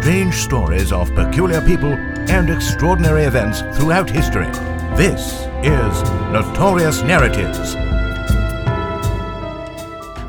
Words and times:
strange 0.00 0.34
stories 0.34 0.92
of 0.92 1.14
peculiar 1.14 1.60
people 1.60 1.92
and 1.92 2.48
extraordinary 2.48 3.24
events 3.24 3.60
throughout 3.76 4.08
history. 4.08 4.46
This 4.96 5.46
is 5.62 6.02
Notorious 6.32 7.02
Narratives. 7.02 7.74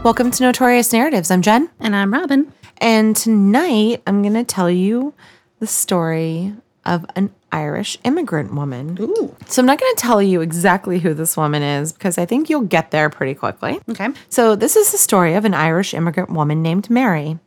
Welcome 0.04 0.30
to 0.31 0.44
Notorious 0.44 0.91
Narratives. 0.91 1.31
I'm 1.31 1.41
Jen. 1.41 1.70
And 1.80 1.95
I'm 1.95 2.12
Robin. 2.12 2.52
And 2.80 3.16
tonight 3.16 4.04
I'm 4.05 4.21
going 4.21 4.34
to 4.34 4.44
tell 4.44 4.70
you 4.70 5.13
the 5.59 5.68
story 5.68 6.53
of 6.84 7.05
an 7.16 7.34
Irish 7.53 7.98
immigrant 8.03 8.53
woman. 8.53 8.98
Ooh. 8.99 9.34
So 9.45 9.62
I'm 9.62 9.66
not 9.66 9.80
going 9.80 9.95
to 9.95 10.02
tell 10.02 10.22
you 10.22 10.41
exactly 10.41 10.99
who 10.99 11.13
this 11.13 11.38
woman 11.38 11.63
is 11.63 11.94
because 11.94 12.17
I 12.17 12.26
think 12.26 12.49
you'll 12.49 12.62
get 12.62 12.91
there 12.91 13.09
pretty 13.09 13.35
quickly. 13.35 13.80
Okay. 13.90 14.09
So 14.27 14.58
this 14.58 14.76
is 14.76 14.91
the 14.91 14.98
story 14.98 15.35
of 15.35 15.45
an 15.45 15.53
Irish 15.53 15.94
immigrant 15.94 16.30
woman 16.30 16.62
named 16.62 16.90
Mary. 16.90 17.40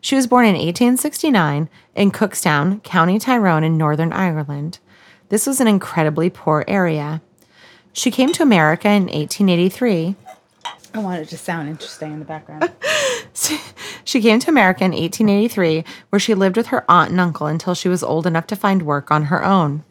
She 0.00 0.14
was 0.14 0.26
born 0.26 0.46
in 0.46 0.54
1869 0.54 1.68
in 1.94 2.10
Cookstown, 2.10 2.82
County 2.82 3.18
Tyrone 3.18 3.64
in 3.64 3.76
Northern 3.76 4.12
Ireland. 4.12 4.78
This 5.28 5.46
was 5.46 5.60
an 5.60 5.66
incredibly 5.66 6.30
poor 6.30 6.64
area. 6.68 7.20
She 7.92 8.10
came 8.10 8.32
to 8.34 8.42
America 8.42 8.88
in 8.88 9.04
1883 9.04 10.16
I 10.94 10.98
want 11.00 11.20
it 11.20 11.28
to 11.28 11.38
sound 11.38 11.68
interesting 11.68 12.12
in 12.12 12.18
the 12.18 12.24
background. 12.24 12.70
She 14.08 14.22
came 14.22 14.40
to 14.40 14.50
America 14.50 14.84
in 14.84 14.92
1883, 14.92 15.84
where 16.08 16.18
she 16.18 16.32
lived 16.32 16.56
with 16.56 16.68
her 16.68 16.90
aunt 16.90 17.10
and 17.10 17.20
uncle 17.20 17.46
until 17.46 17.74
she 17.74 17.90
was 17.90 18.02
old 18.02 18.26
enough 18.26 18.46
to 18.46 18.56
find 18.56 18.80
work 18.80 19.10
on 19.10 19.24
her 19.24 19.44
own. 19.44 19.84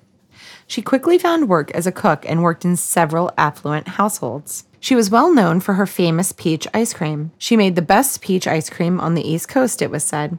She 0.68 0.82
quickly 0.82 1.18
found 1.18 1.50
work 1.50 1.72
as 1.72 1.88
a 1.88 1.92
cook 1.92 2.26
and 2.28 2.44
worked 2.44 2.66
in 2.66 2.76
several 2.76 3.32
affluent 3.38 3.88
households. 3.88 4.66
She 4.80 4.96
was 4.96 5.10
well 5.10 5.34
known 5.34 5.60
for 5.62 5.74
her 5.74 5.88
famous 5.88 6.32
peach 6.32 6.68
ice 6.74 6.94
cream. 6.94 7.32
She 7.38 7.58
made 7.58 7.76
the 7.76 7.82
best 7.82 8.22
peach 8.22 8.48
ice 8.48 8.70
cream 8.70 9.00
on 9.00 9.16
the 9.16 9.28
East 9.28 9.48
Coast, 9.48 9.82
it 9.82 9.90
was 9.90 10.04
said. 10.04 10.38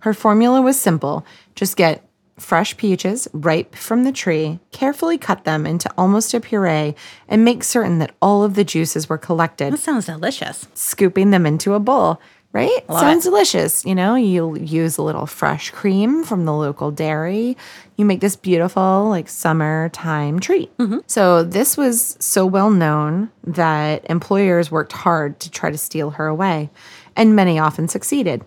Her 0.00 0.14
formula 0.14 0.62
was 0.62 0.78
simple 0.78 1.26
just 1.54 1.76
get 1.76 2.04
fresh 2.38 2.76
peaches 2.76 3.28
ripe 3.32 3.74
from 3.74 4.04
the 4.04 4.12
tree, 4.12 4.58
carefully 4.72 5.18
cut 5.18 5.44
them 5.44 5.66
into 5.66 5.92
almost 5.96 6.32
a 6.34 6.40
puree, 6.40 6.94
and 7.28 7.44
make 7.44 7.62
certain 7.62 7.98
that 7.98 8.14
all 8.20 8.42
of 8.42 8.54
the 8.54 8.64
juices 8.64 9.08
were 9.08 9.18
collected 9.18 9.72
that 9.72 9.78
sounds 9.78 10.06
delicious. 10.06 10.66
scooping 10.74 11.30
them 11.30 11.46
into 11.46 11.74
a 11.74 11.80
bowl, 11.80 12.20
right? 12.52 12.88
Love 12.88 13.00
Sounds 13.00 13.26
it. 13.26 13.30
delicious. 13.30 13.84
You 13.84 13.94
know, 13.94 14.14
you'll 14.14 14.58
use 14.58 14.98
a 14.98 15.02
little 15.02 15.26
fresh 15.26 15.70
cream 15.70 16.24
from 16.24 16.44
the 16.44 16.52
local 16.52 16.90
dairy. 16.90 17.56
You 17.96 18.04
make 18.04 18.20
this 18.20 18.36
beautiful, 18.36 19.08
like, 19.08 19.28
summertime 19.28 20.40
treat. 20.40 20.76
Mm-hmm. 20.78 20.98
So, 21.06 21.42
this 21.42 21.76
was 21.76 22.16
so 22.20 22.46
well 22.46 22.70
known 22.70 23.30
that 23.44 24.08
employers 24.10 24.70
worked 24.70 24.92
hard 24.92 25.38
to 25.40 25.50
try 25.50 25.70
to 25.70 25.78
steal 25.78 26.10
her 26.10 26.26
away, 26.26 26.70
and 27.16 27.36
many 27.36 27.58
often 27.58 27.88
succeeded. 27.88 28.44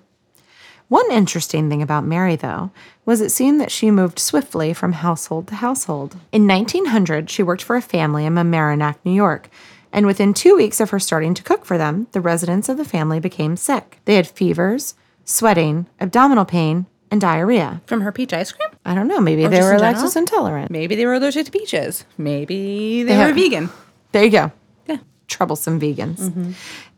One 0.89 1.11
interesting 1.11 1.69
thing 1.69 1.81
about 1.81 2.05
Mary, 2.05 2.35
though, 2.35 2.71
was 3.05 3.21
it 3.21 3.31
seemed 3.31 3.59
that 3.61 3.71
she 3.71 3.89
moved 3.89 4.19
swiftly 4.19 4.73
from 4.73 4.93
household 4.93 5.47
to 5.47 5.55
household. 5.55 6.17
In 6.31 6.45
1900, 6.47 7.29
she 7.29 7.41
worked 7.41 7.63
for 7.63 7.75
a 7.75 7.81
family 7.81 8.25
in 8.25 8.33
Mamaroneck, 8.33 8.97
New 9.03 9.13
York, 9.13 9.49
and 9.93 10.05
within 10.05 10.33
two 10.33 10.55
weeks 10.57 10.81
of 10.81 10.89
her 10.89 10.99
starting 10.99 11.33
to 11.35 11.43
cook 11.43 11.63
for 11.63 11.77
them, 11.77 12.07
the 12.11 12.19
residents 12.19 12.67
of 12.67 12.75
the 12.77 12.83
family 12.85 13.19
became 13.21 13.55
sick. 13.55 13.99
They 14.05 14.15
had 14.15 14.27
fevers, 14.27 14.95
sweating, 15.23 15.87
abdominal 16.01 16.43
pain, 16.45 16.87
and 17.09 17.21
diarrhea. 17.21 17.81
From 17.85 18.01
her 18.01 18.11
peach 18.11 18.33
ice 18.33 18.51
cream? 18.51 18.69
I 18.83 18.95
don't 18.95 19.07
know, 19.07 19.19
maybe 19.21 19.47
they 19.47 19.61
were 19.61 19.73
in 19.73 19.79
lactose 19.79 20.17
intolerant. 20.17 20.71
Maybe 20.71 20.95
they 20.95 21.05
were 21.05 21.13
allergic 21.13 21.45
to 21.45 21.51
peaches. 21.51 22.03
Maybe 22.17 23.03
they 23.03 23.13
Yeah. 23.15 23.27
were 23.27 23.33
vegan. 23.33 23.69
There 24.11 24.23
you 24.25 24.31
go. 24.31 24.51
Yeah. 24.87 24.97
troublesome 25.27 25.79
vegans. 25.79 26.17
Mm-hmm. 26.19 26.51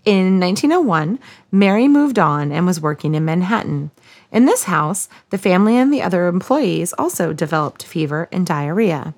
In 0.06 0.40
1901, 0.40 1.20
Mary 1.52 1.88
moved 1.88 2.18
on 2.20 2.52
and 2.52 2.66
was 2.66 2.80
working 2.82 3.16
in 3.16 3.26
Manhattan. 3.26 3.92
In 4.32 4.46
this 4.46 4.64
house, 4.66 5.08
the 5.32 5.38
family 5.38 5.78
and 5.78 5.92
the 5.94 6.02
other 6.02 6.28
employees 6.28 6.94
also 6.98 7.34
developed 7.34 7.84
fever 7.84 8.28
and 8.32 8.46
diarrhea. 8.46 9.14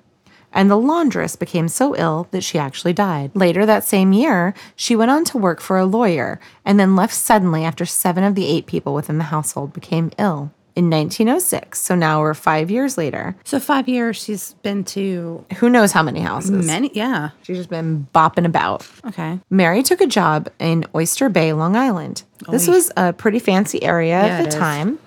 And 0.52 0.70
the 0.70 0.76
laundress 0.76 1.36
became 1.36 1.68
so 1.68 1.94
ill 1.96 2.26
that 2.30 2.42
she 2.42 2.58
actually 2.58 2.92
died. 2.94 3.30
Later 3.34 3.66
that 3.66 3.84
same 3.84 4.12
year, 4.12 4.54
she 4.76 4.96
went 4.96 5.10
on 5.10 5.24
to 5.26 5.38
work 5.38 5.60
for 5.60 5.76
a 5.76 5.84
lawyer 5.84 6.40
and 6.64 6.80
then 6.80 6.96
left 6.96 7.14
suddenly 7.14 7.64
after 7.64 7.84
seven 7.84 8.24
of 8.24 8.34
the 8.34 8.46
eight 8.46 8.66
people 8.66 8.94
within 8.94 9.18
the 9.18 9.24
household 9.24 9.72
became 9.72 10.10
ill. 10.18 10.50
In 10.76 10.90
1906, 10.90 11.80
so 11.80 11.96
now 11.96 12.20
we're 12.20 12.34
five 12.34 12.70
years 12.70 12.96
later, 12.96 13.34
So 13.42 13.58
five 13.58 13.88
years 13.88 14.16
she's 14.22 14.54
been 14.62 14.84
to 14.84 15.44
who 15.56 15.68
knows 15.68 15.90
how 15.90 16.04
many 16.04 16.20
houses? 16.20 16.64
many. 16.64 16.92
Yeah. 16.94 17.30
She's 17.42 17.56
just 17.56 17.68
been 17.68 18.06
bopping 18.14 18.44
about. 18.44 18.86
Okay. 19.04 19.40
Mary 19.50 19.82
took 19.82 20.00
a 20.00 20.06
job 20.06 20.48
in 20.60 20.84
Oyster 20.94 21.28
Bay, 21.28 21.52
Long 21.52 21.74
Island. 21.74 22.22
This 22.48 22.68
was 22.68 22.92
a 22.96 23.12
pretty 23.12 23.40
fancy 23.40 23.82
area 23.82 24.24
Yeah, 24.24 24.38
at 24.38 24.42
the 24.42 24.48
is. 24.50 24.54
time. 24.54 24.98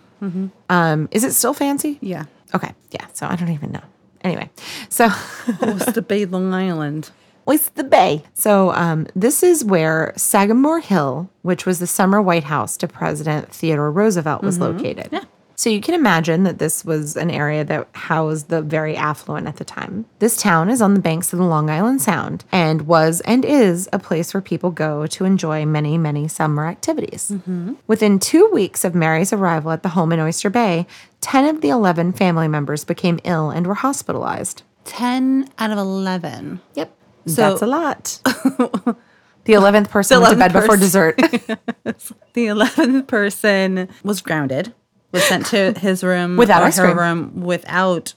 Um, 0.69 1.07
is 1.11 1.23
it 1.23 1.31
still 1.33 1.53
fancy? 1.53 1.97
Yeah. 2.01 2.25
Okay, 2.53 2.73
yeah. 2.91 3.07
So 3.13 3.25
I 3.27 3.37
don't 3.37 3.49
even 3.51 3.71
know. 3.71 3.81
Anyway, 4.23 4.49
so 4.89 5.09
Oyster 5.63 6.01
Bay, 6.01 6.25
Long 6.25 6.53
Island. 6.53 7.11
Oyster 7.47 7.83
Bay. 7.83 8.23
So 8.33 8.71
um, 8.73 9.07
this 9.15 9.41
is 9.43 9.65
where 9.65 10.13
Sagamore 10.15 10.79
Hill, 10.79 11.29
which 11.41 11.65
was 11.65 11.79
the 11.79 11.87
summer 11.87 12.21
White 12.21 12.43
House 12.43 12.77
to 12.77 12.87
President 12.87 13.51
Theodore 13.51 13.91
Roosevelt, 13.91 14.43
was 14.43 14.59
located. 14.59 15.09
Yeah. 15.11 15.23
So 15.61 15.69
you 15.69 15.79
can 15.79 15.93
imagine 15.93 16.41
that 16.45 16.57
this 16.57 16.83
was 16.83 17.15
an 17.15 17.29
area 17.29 17.63
that 17.63 17.87
housed 17.93 18.49
the 18.49 18.63
very 18.63 18.95
affluent 18.97 19.45
at 19.47 19.57
the 19.57 19.63
time. 19.63 20.07
This 20.17 20.35
town 20.35 20.71
is 20.71 20.81
on 20.81 20.95
the 20.95 20.99
banks 20.99 21.33
of 21.33 21.37
the 21.37 21.45
Long 21.45 21.69
Island 21.69 22.01
Sound 22.01 22.43
and 22.51 22.87
was 22.87 23.21
and 23.25 23.45
is 23.45 23.87
a 23.93 23.99
place 23.99 24.33
where 24.33 24.41
people 24.41 24.71
go 24.71 25.05
to 25.05 25.23
enjoy 25.23 25.67
many, 25.67 25.99
many 25.99 26.27
summer 26.27 26.65
activities. 26.65 27.29
Mm-hmm. 27.29 27.75
Within 27.85 28.17
two 28.17 28.49
weeks 28.51 28.83
of 28.83 28.95
Mary's 28.95 29.31
arrival 29.31 29.69
at 29.69 29.83
the 29.83 29.89
home 29.89 30.11
in 30.11 30.19
Oyster 30.19 30.49
Bay, 30.49 30.87
10 31.21 31.45
of 31.53 31.61
the 31.61 31.69
11 31.69 32.13
family 32.13 32.47
members 32.47 32.83
became 32.83 33.19
ill 33.23 33.51
and 33.51 33.67
were 33.67 33.75
hospitalized. 33.75 34.63
10 34.85 35.47
out 35.59 35.69
of 35.69 35.77
11. 35.77 36.59
Yep. 36.73 36.91
So- 37.27 37.35
That's 37.35 37.61
a 37.61 37.67
lot. 37.67 38.19
the 38.25 39.53
11th 39.53 39.91
person 39.91 40.21
went 40.21 40.31
to 40.31 40.37
11th 40.37 40.39
bed 40.39 40.53
before 40.53 40.77
dessert. 40.77 41.17
The 42.33 42.45
11th 42.47 43.07
person 43.07 43.89
was 44.03 44.21
grounded, 44.21 44.73
was 45.11 45.23
sent 45.23 45.45
to 45.47 45.73
his 45.79 46.03
room 46.03 46.37
Without 46.37 46.63
ice 46.63 46.77
her 46.77 46.85
cream. 46.85 46.97
room 46.99 47.41
without 47.41 48.13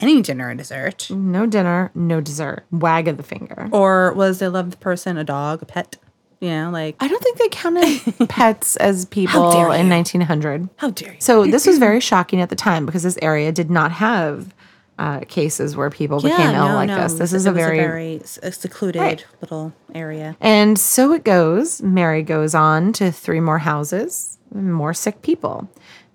any 0.00 0.20
dinner 0.22 0.48
or 0.50 0.54
dessert. 0.54 1.08
no 1.10 1.46
dinner, 1.46 1.90
no 1.94 2.20
dessert. 2.20 2.64
Wag 2.70 3.08
of 3.08 3.16
the 3.16 3.22
finger. 3.22 3.68
Or 3.72 4.12
was 4.12 4.38
the 4.38 4.46
11th 4.46 4.78
person 4.80 5.16
a 5.16 5.24
dog, 5.24 5.62
a 5.62 5.66
pet? 5.66 5.96
You 6.40 6.50
know, 6.50 6.70
like, 6.70 6.96
I 7.00 7.08
don't 7.08 7.22
think 7.22 7.38
they 7.38 7.48
counted 7.48 8.28
pets 8.28 8.76
as 8.76 9.06
people 9.06 9.50
in 9.72 9.88
1900. 9.88 10.68
how 10.76 10.90
dare 10.90 11.12
you? 11.14 11.16
So 11.20 11.46
this 11.46 11.66
was 11.66 11.78
very 11.78 12.00
shocking 12.00 12.40
at 12.42 12.50
the 12.50 12.56
time 12.56 12.84
because 12.84 13.02
this 13.02 13.16
area 13.22 13.50
did 13.52 13.70
not 13.70 13.92
have 13.92 14.52
uh, 14.98 15.20
cases 15.20 15.74
where 15.74 15.88
people 15.88 16.20
became 16.20 16.54
ill 16.54 16.74
like 16.74 16.88
this. 16.90 17.14
This 17.14 17.32
is 17.32 17.46
a 17.46 17.52
very, 17.52 17.78
very 17.78 18.20
secluded 18.24 19.00
Right. 19.00 19.24
little 19.40 19.72
area. 19.94 20.36
and 20.40 20.78
so 20.78 21.12
it 21.12 21.24
goes. 21.24 21.80
Mary 21.80 22.22
goes 22.22 22.54
on 22.54 22.92
to 22.94 23.10
three 23.10 23.40
more 23.40 23.58
houses, 23.60 24.36
more 24.52 24.92
sick 24.92 25.22
people. 25.22 25.68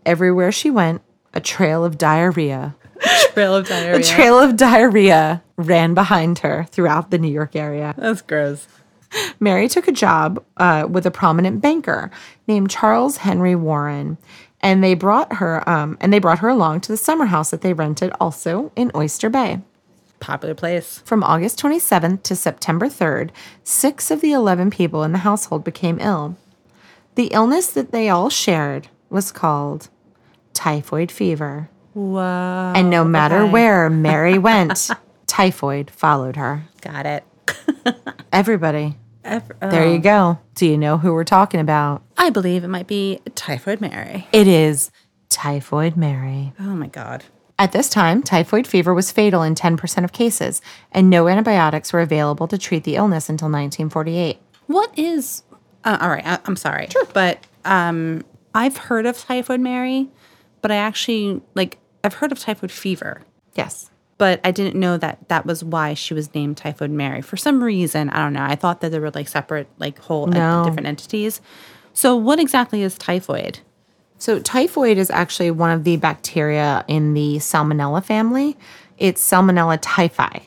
Everywhere 0.05 0.51
she 0.51 0.69
went, 0.69 1.01
a 1.33 1.41
trail 1.41 1.85
of 1.85 1.97
diarrhea 1.97 2.75
Trail 3.33 3.55
of 3.55 3.67
diarrhea. 3.67 3.99
A 3.99 4.03
trail 4.03 4.39
of 4.39 4.55
diarrhea 4.57 5.43
ran 5.57 5.93
behind 5.93 6.39
her 6.39 6.65
throughout 6.71 7.11
the 7.11 7.17
New 7.17 7.31
York 7.31 7.55
area. 7.55 7.93
That's 7.97 8.21
gross. 8.21 8.67
Mary 9.39 9.67
took 9.67 9.87
a 9.87 9.91
job 9.91 10.43
uh, 10.57 10.85
with 10.89 11.05
a 11.05 11.11
prominent 11.11 11.61
banker 11.61 12.11
named 12.47 12.69
Charles 12.69 13.17
Henry 13.17 13.55
Warren, 13.55 14.17
and 14.61 14.83
they 14.83 14.93
brought 14.93 15.33
her 15.37 15.67
um, 15.67 15.97
and 15.99 16.13
they 16.13 16.19
brought 16.19 16.39
her 16.39 16.49
along 16.49 16.81
to 16.81 16.91
the 16.91 16.97
summer 16.97 17.25
house 17.25 17.49
that 17.49 17.61
they 17.61 17.73
rented 17.73 18.11
also 18.19 18.71
in 18.75 18.91
Oyster 18.93 19.29
Bay. 19.29 19.61
Popular 20.19 20.53
place. 20.53 21.01
From 21.05 21.23
August 21.23 21.59
27th 21.59 22.23
to 22.23 22.35
September 22.35 22.87
3rd, 22.87 23.31
six 23.63 24.11
of 24.11 24.21
the 24.21 24.33
11 24.33 24.69
people 24.69 25.03
in 25.03 25.13
the 25.13 25.19
household 25.19 25.63
became 25.63 25.97
ill. 26.01 26.37
The 27.15 27.27
illness 27.27 27.67
that 27.67 27.91
they 27.91 28.09
all 28.09 28.29
shared 28.29 28.89
was 29.09 29.31
called 29.31 29.89
typhoid 30.53 31.11
fever. 31.11 31.69
Wow. 31.93 32.73
And 32.73 32.89
no 32.89 33.03
matter 33.03 33.39
okay. 33.39 33.51
where 33.51 33.89
Mary 33.89 34.37
went, 34.49 34.89
typhoid 35.27 35.89
followed 35.91 36.35
her. 36.35 36.63
Got 36.81 37.05
it. 37.05 37.23
Everybody. 38.31 38.95
Ev- 39.23 39.51
There 39.59 39.83
oh. 39.83 39.91
you 39.93 39.99
go. 39.99 40.39
Do 40.55 40.65
you 40.65 40.77
know 40.77 40.97
who 40.97 41.13
we're 41.13 41.23
talking 41.23 41.59
about? 41.59 42.03
I 42.17 42.29
believe 42.29 42.63
it 42.63 42.67
might 42.69 42.87
be 42.87 43.19
Typhoid 43.35 43.81
Mary. 43.81 44.27
It 44.31 44.47
is 44.47 44.91
Typhoid 45.29 45.95
Mary. 45.97 46.53
Oh 46.59 46.75
my 46.75 46.87
God. 46.87 47.23
At 47.57 47.73
this 47.73 47.89
time, 47.89 48.23
typhoid 48.23 48.65
fever 48.65 48.93
was 48.93 49.11
fatal 49.11 49.43
in 49.43 49.53
10% 49.53 50.03
of 50.05 50.13
cases, 50.13 50.61
and 50.93 51.09
no 51.09 51.27
antibiotics 51.27 51.91
were 51.91 51.99
available 51.99 52.47
to 52.47 52.57
treat 52.57 52.85
the 52.85 52.95
illness 52.95 53.27
until 53.27 53.47
1948. 53.47 54.39
What 54.67 54.97
is? 54.97 55.43
Uh, 55.83 55.97
all 55.99 56.09
right, 56.09 56.25
I, 56.25 56.39
I'm 56.45 56.55
sorry, 56.55 56.87
Sure. 56.89 57.05
but 57.13 57.45
um, 57.65 58.23
I've 58.53 58.77
heard 58.77 59.05
of 59.05 59.17
typhoid 59.17 59.59
Mary, 59.59 60.09
but 60.61 60.71
I 60.71 60.75
actually 60.75 61.41
like 61.55 61.77
I've 62.03 62.15
heard 62.15 62.31
of 62.31 62.39
typhoid 62.39 62.71
fever, 62.71 63.21
Yes. 63.55 63.89
but 64.17 64.39
I 64.43 64.51
didn't 64.51 64.79
know 64.79 64.97
that 64.97 65.27
that 65.29 65.45
was 65.45 65.63
why 65.63 65.93
she 65.93 66.13
was 66.13 66.33
named 66.33 66.57
Typhoid 66.57 66.89
Mary. 66.91 67.21
For 67.21 67.35
some 67.37 67.61
reason, 67.63 68.09
I 68.09 68.19
don't 68.19 68.33
know. 68.33 68.43
I 68.43 68.55
thought 68.55 68.81
that 68.81 68.91
they 68.91 68.99
were 68.99 69.11
like 69.11 69.27
separate, 69.27 69.67
like 69.79 69.99
whole 69.99 70.27
No. 70.27 70.63
different 70.65 70.87
entities. 70.87 71.41
So, 71.93 72.15
what 72.15 72.39
exactly 72.39 72.81
is 72.81 72.97
typhoid? 72.97 73.59
So, 74.17 74.39
typhoid 74.39 74.97
is 74.97 75.09
actually 75.09 75.51
one 75.51 75.71
of 75.71 75.83
the 75.83 75.97
bacteria 75.97 76.85
in 76.87 77.13
the 77.13 77.37
Salmonella 77.37 78.03
family. 78.03 78.57
It's 78.97 79.21
Salmonella 79.21 79.79
typhi, 79.81 80.43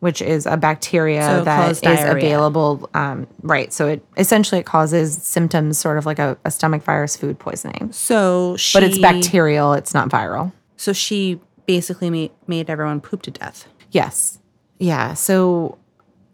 which 0.00 0.22
is 0.22 0.46
a 0.46 0.56
bacteria 0.56 1.22
So 1.22 1.44
that 1.44 1.70
is 1.72 1.80
diarrhea. 1.80 2.12
available. 2.12 2.88
Um, 2.94 3.26
right. 3.42 3.72
So, 3.72 3.88
it 3.88 4.04
essentially 4.16 4.60
it 4.60 4.66
causes 4.66 5.20
symptoms 5.22 5.78
sort 5.78 5.98
of 5.98 6.06
like 6.06 6.18
a, 6.18 6.36
a 6.44 6.50
stomach 6.50 6.82
virus 6.82 7.16
food 7.16 7.38
poisoning. 7.38 7.90
So 7.92 8.56
she, 8.56 8.76
But 8.76 8.84
it's 8.84 8.98
bacterial, 8.98 9.72
it's 9.72 9.94
not 9.94 10.08
viral. 10.08 10.52
So 10.76 10.92
she 10.92 11.40
basically 11.66 12.10
made, 12.10 12.30
made 12.46 12.70
everyone 12.70 13.00
poop 13.00 13.22
to 13.22 13.30
death. 13.30 13.66
Yes. 13.90 14.38
Yeah. 14.78 15.14
So, 15.14 15.78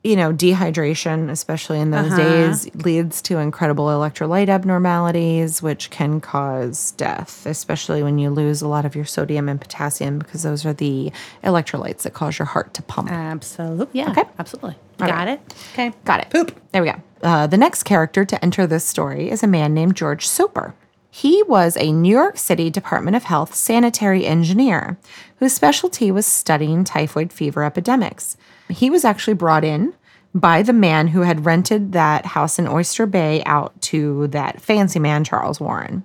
you 0.04 0.16
know, 0.16 0.34
dehydration, 0.34 1.30
especially 1.30 1.80
in 1.80 1.90
those 1.90 2.14
days, 2.14 2.74
leads 2.84 3.22
to 3.22 3.38
incredible 3.38 3.86
electrolyte 3.86 4.50
abnormalities, 4.50 5.62
which 5.62 5.88
can 5.88 6.20
cause 6.20 6.90
death, 6.92 7.46
especially 7.46 8.02
when 8.02 8.18
you 8.18 8.28
lose 8.28 8.60
a 8.60 8.68
lot 8.68 8.84
of 8.84 8.94
your 8.94 9.06
sodium 9.06 9.48
and 9.48 9.58
potassium, 9.58 10.18
because 10.18 10.42
those 10.42 10.66
are 10.66 10.74
the 10.74 11.10
electrolytes 11.42 12.02
that 12.02 12.12
cause 12.12 12.38
your 12.38 12.44
heart 12.46 12.74
to 12.74 12.82
pump. 12.82 13.10
Absolutely. 13.10 14.00
Yeah. 14.00 14.10
Okay. 14.10 14.24
Absolutely. 14.38 14.76
All 15.00 15.06
Got 15.06 15.26
right. 15.26 15.28
it. 15.28 15.54
Okay. 15.72 15.92
Got 16.04 16.20
it. 16.20 16.30
Poop. 16.30 16.54
There 16.72 16.82
we 16.82 16.90
go. 16.90 17.02
Uh, 17.22 17.46
the 17.46 17.56
next 17.56 17.84
character 17.84 18.26
to 18.26 18.44
enter 18.44 18.66
this 18.66 18.84
story 18.84 19.30
is 19.30 19.42
a 19.42 19.46
man 19.46 19.72
named 19.72 19.96
George 19.96 20.26
Soper. 20.26 20.74
He 21.14 21.44
was 21.44 21.76
a 21.76 21.92
New 21.92 22.10
York 22.10 22.36
City 22.38 22.70
Department 22.70 23.14
of 23.16 23.22
Health 23.22 23.54
sanitary 23.54 24.26
engineer 24.26 24.98
whose 25.36 25.52
specialty 25.52 26.10
was 26.10 26.26
studying 26.26 26.82
typhoid 26.82 27.32
fever 27.32 27.62
epidemics. 27.62 28.36
He 28.68 28.90
was 28.90 29.04
actually 29.04 29.34
brought 29.34 29.62
in 29.62 29.94
by 30.34 30.64
the 30.64 30.72
man 30.72 31.06
who 31.06 31.20
had 31.20 31.46
rented 31.46 31.92
that 31.92 32.26
house 32.26 32.58
in 32.58 32.66
Oyster 32.66 33.06
Bay 33.06 33.44
out 33.46 33.80
to 33.82 34.26
that 34.28 34.60
fancy 34.60 34.98
man, 34.98 35.22
Charles 35.22 35.60
Warren. 35.60 36.02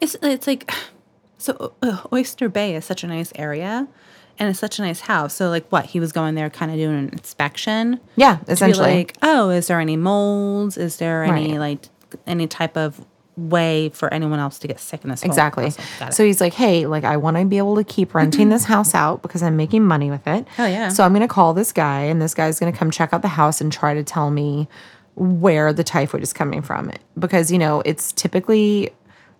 It's 0.00 0.16
it's 0.22 0.48
like 0.48 0.68
so 1.38 1.72
uh, 1.80 2.02
Oyster 2.12 2.48
Bay 2.48 2.74
is 2.74 2.84
such 2.84 3.04
a 3.04 3.06
nice 3.06 3.32
area 3.36 3.86
and 4.40 4.50
it's 4.50 4.58
such 4.58 4.80
a 4.80 4.82
nice 4.82 4.98
house. 5.02 5.34
So 5.34 5.50
like 5.50 5.68
what? 5.70 5.84
He 5.84 6.00
was 6.00 6.10
going 6.10 6.34
there 6.34 6.50
kind 6.50 6.72
of 6.72 6.78
doing 6.78 6.98
an 6.98 7.10
inspection. 7.10 8.00
Yeah, 8.16 8.38
essentially. 8.48 8.92
like, 8.92 9.16
"Oh, 9.22 9.50
is 9.50 9.68
there 9.68 9.78
any 9.78 9.96
molds? 9.96 10.76
Is 10.76 10.96
there 10.96 11.22
any 11.22 11.52
Right. 11.52 11.60
like 11.60 11.88
any 12.26 12.48
type 12.48 12.76
of 12.76 13.04
way 13.38 13.88
for 13.90 14.12
anyone 14.12 14.38
else 14.38 14.58
to 14.58 14.68
get 14.68 14.80
sick 14.80 15.04
in 15.04 15.10
this 15.10 15.22
home?" 15.22 15.30
Exactly. 15.30 15.66
It. 15.68 16.12
So 16.12 16.24
he's 16.24 16.40
like, 16.40 16.54
hey, 16.54 16.86
like 16.86 17.04
I 17.04 17.16
want 17.16 17.36
to 17.36 17.44
be 17.44 17.58
able 17.58 17.76
to 17.76 17.84
keep 17.84 18.14
renting 18.14 18.48
this 18.50 18.64
house 18.64 18.94
out 18.94 19.22
because 19.22 19.42
I'm 19.42 19.56
making 19.56 19.84
money 19.84 20.10
with 20.10 20.26
it. 20.26 20.46
oh 20.58 20.66
yeah. 20.66 20.88
So 20.88 21.04
I'm 21.04 21.12
gonna 21.12 21.28
call 21.28 21.54
this 21.54 21.72
guy, 21.72 22.00
and 22.02 22.20
this 22.20 22.34
guy's 22.34 22.58
gonna 22.60 22.72
come 22.72 22.90
check 22.90 23.12
out 23.12 23.22
the 23.22 23.28
house 23.28 23.60
and 23.60 23.72
try 23.72 23.94
to 23.94 24.02
tell 24.02 24.30
me 24.30 24.68
where 25.14 25.72
the 25.72 25.82
typhoid 25.84 26.22
is 26.22 26.32
coming 26.32 26.62
from. 26.62 26.90
Because 27.18 27.50
you 27.50 27.58
know 27.58 27.82
it's 27.84 28.12
typically 28.12 28.90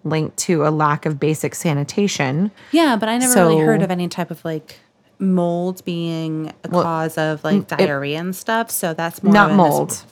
linked 0.05 0.37
to 0.39 0.65
a 0.67 0.71
lack 0.71 1.05
of 1.07 1.19
basic 1.19 1.55
sanitation. 1.55 2.51
yeah, 2.73 2.97
but 2.97 3.09
I 3.09 3.19
never 3.19 3.35
really 3.35 3.59
heard 3.59 3.83
of 3.83 3.91
any 3.91 4.09
type 4.09 4.31
of 4.31 4.45
like 4.45 4.79
mold 5.19 5.85
being 5.85 6.53
a 6.63 6.69
cause 6.69 7.19
of 7.19 7.43
like 7.43 7.67
diarrhea 7.67 8.19
and 8.21 8.35
stuff. 8.37 8.71
So 8.71 8.95
that's 8.95 9.23
more 9.23 9.33
Not 9.35 9.47
of 9.47 9.51
in 9.53 9.57
this- 9.57 9.71
mold. 9.71 10.05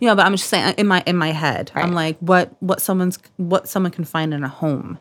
Yeah, 0.00 0.14
but 0.14 0.24
I'm 0.26 0.32
just 0.32 0.48
saying 0.48 0.74
in 0.78 0.86
my 0.86 1.02
in 1.06 1.16
my 1.16 1.32
head, 1.32 1.70
I'm 1.74 1.92
like, 1.92 2.18
what 2.20 2.50
what 2.60 2.80
someone's 2.80 3.18
what 3.36 3.68
someone 3.68 3.92
can 3.92 4.04
find 4.04 4.32
in 4.32 4.44
a 4.44 4.48
home. 4.48 4.98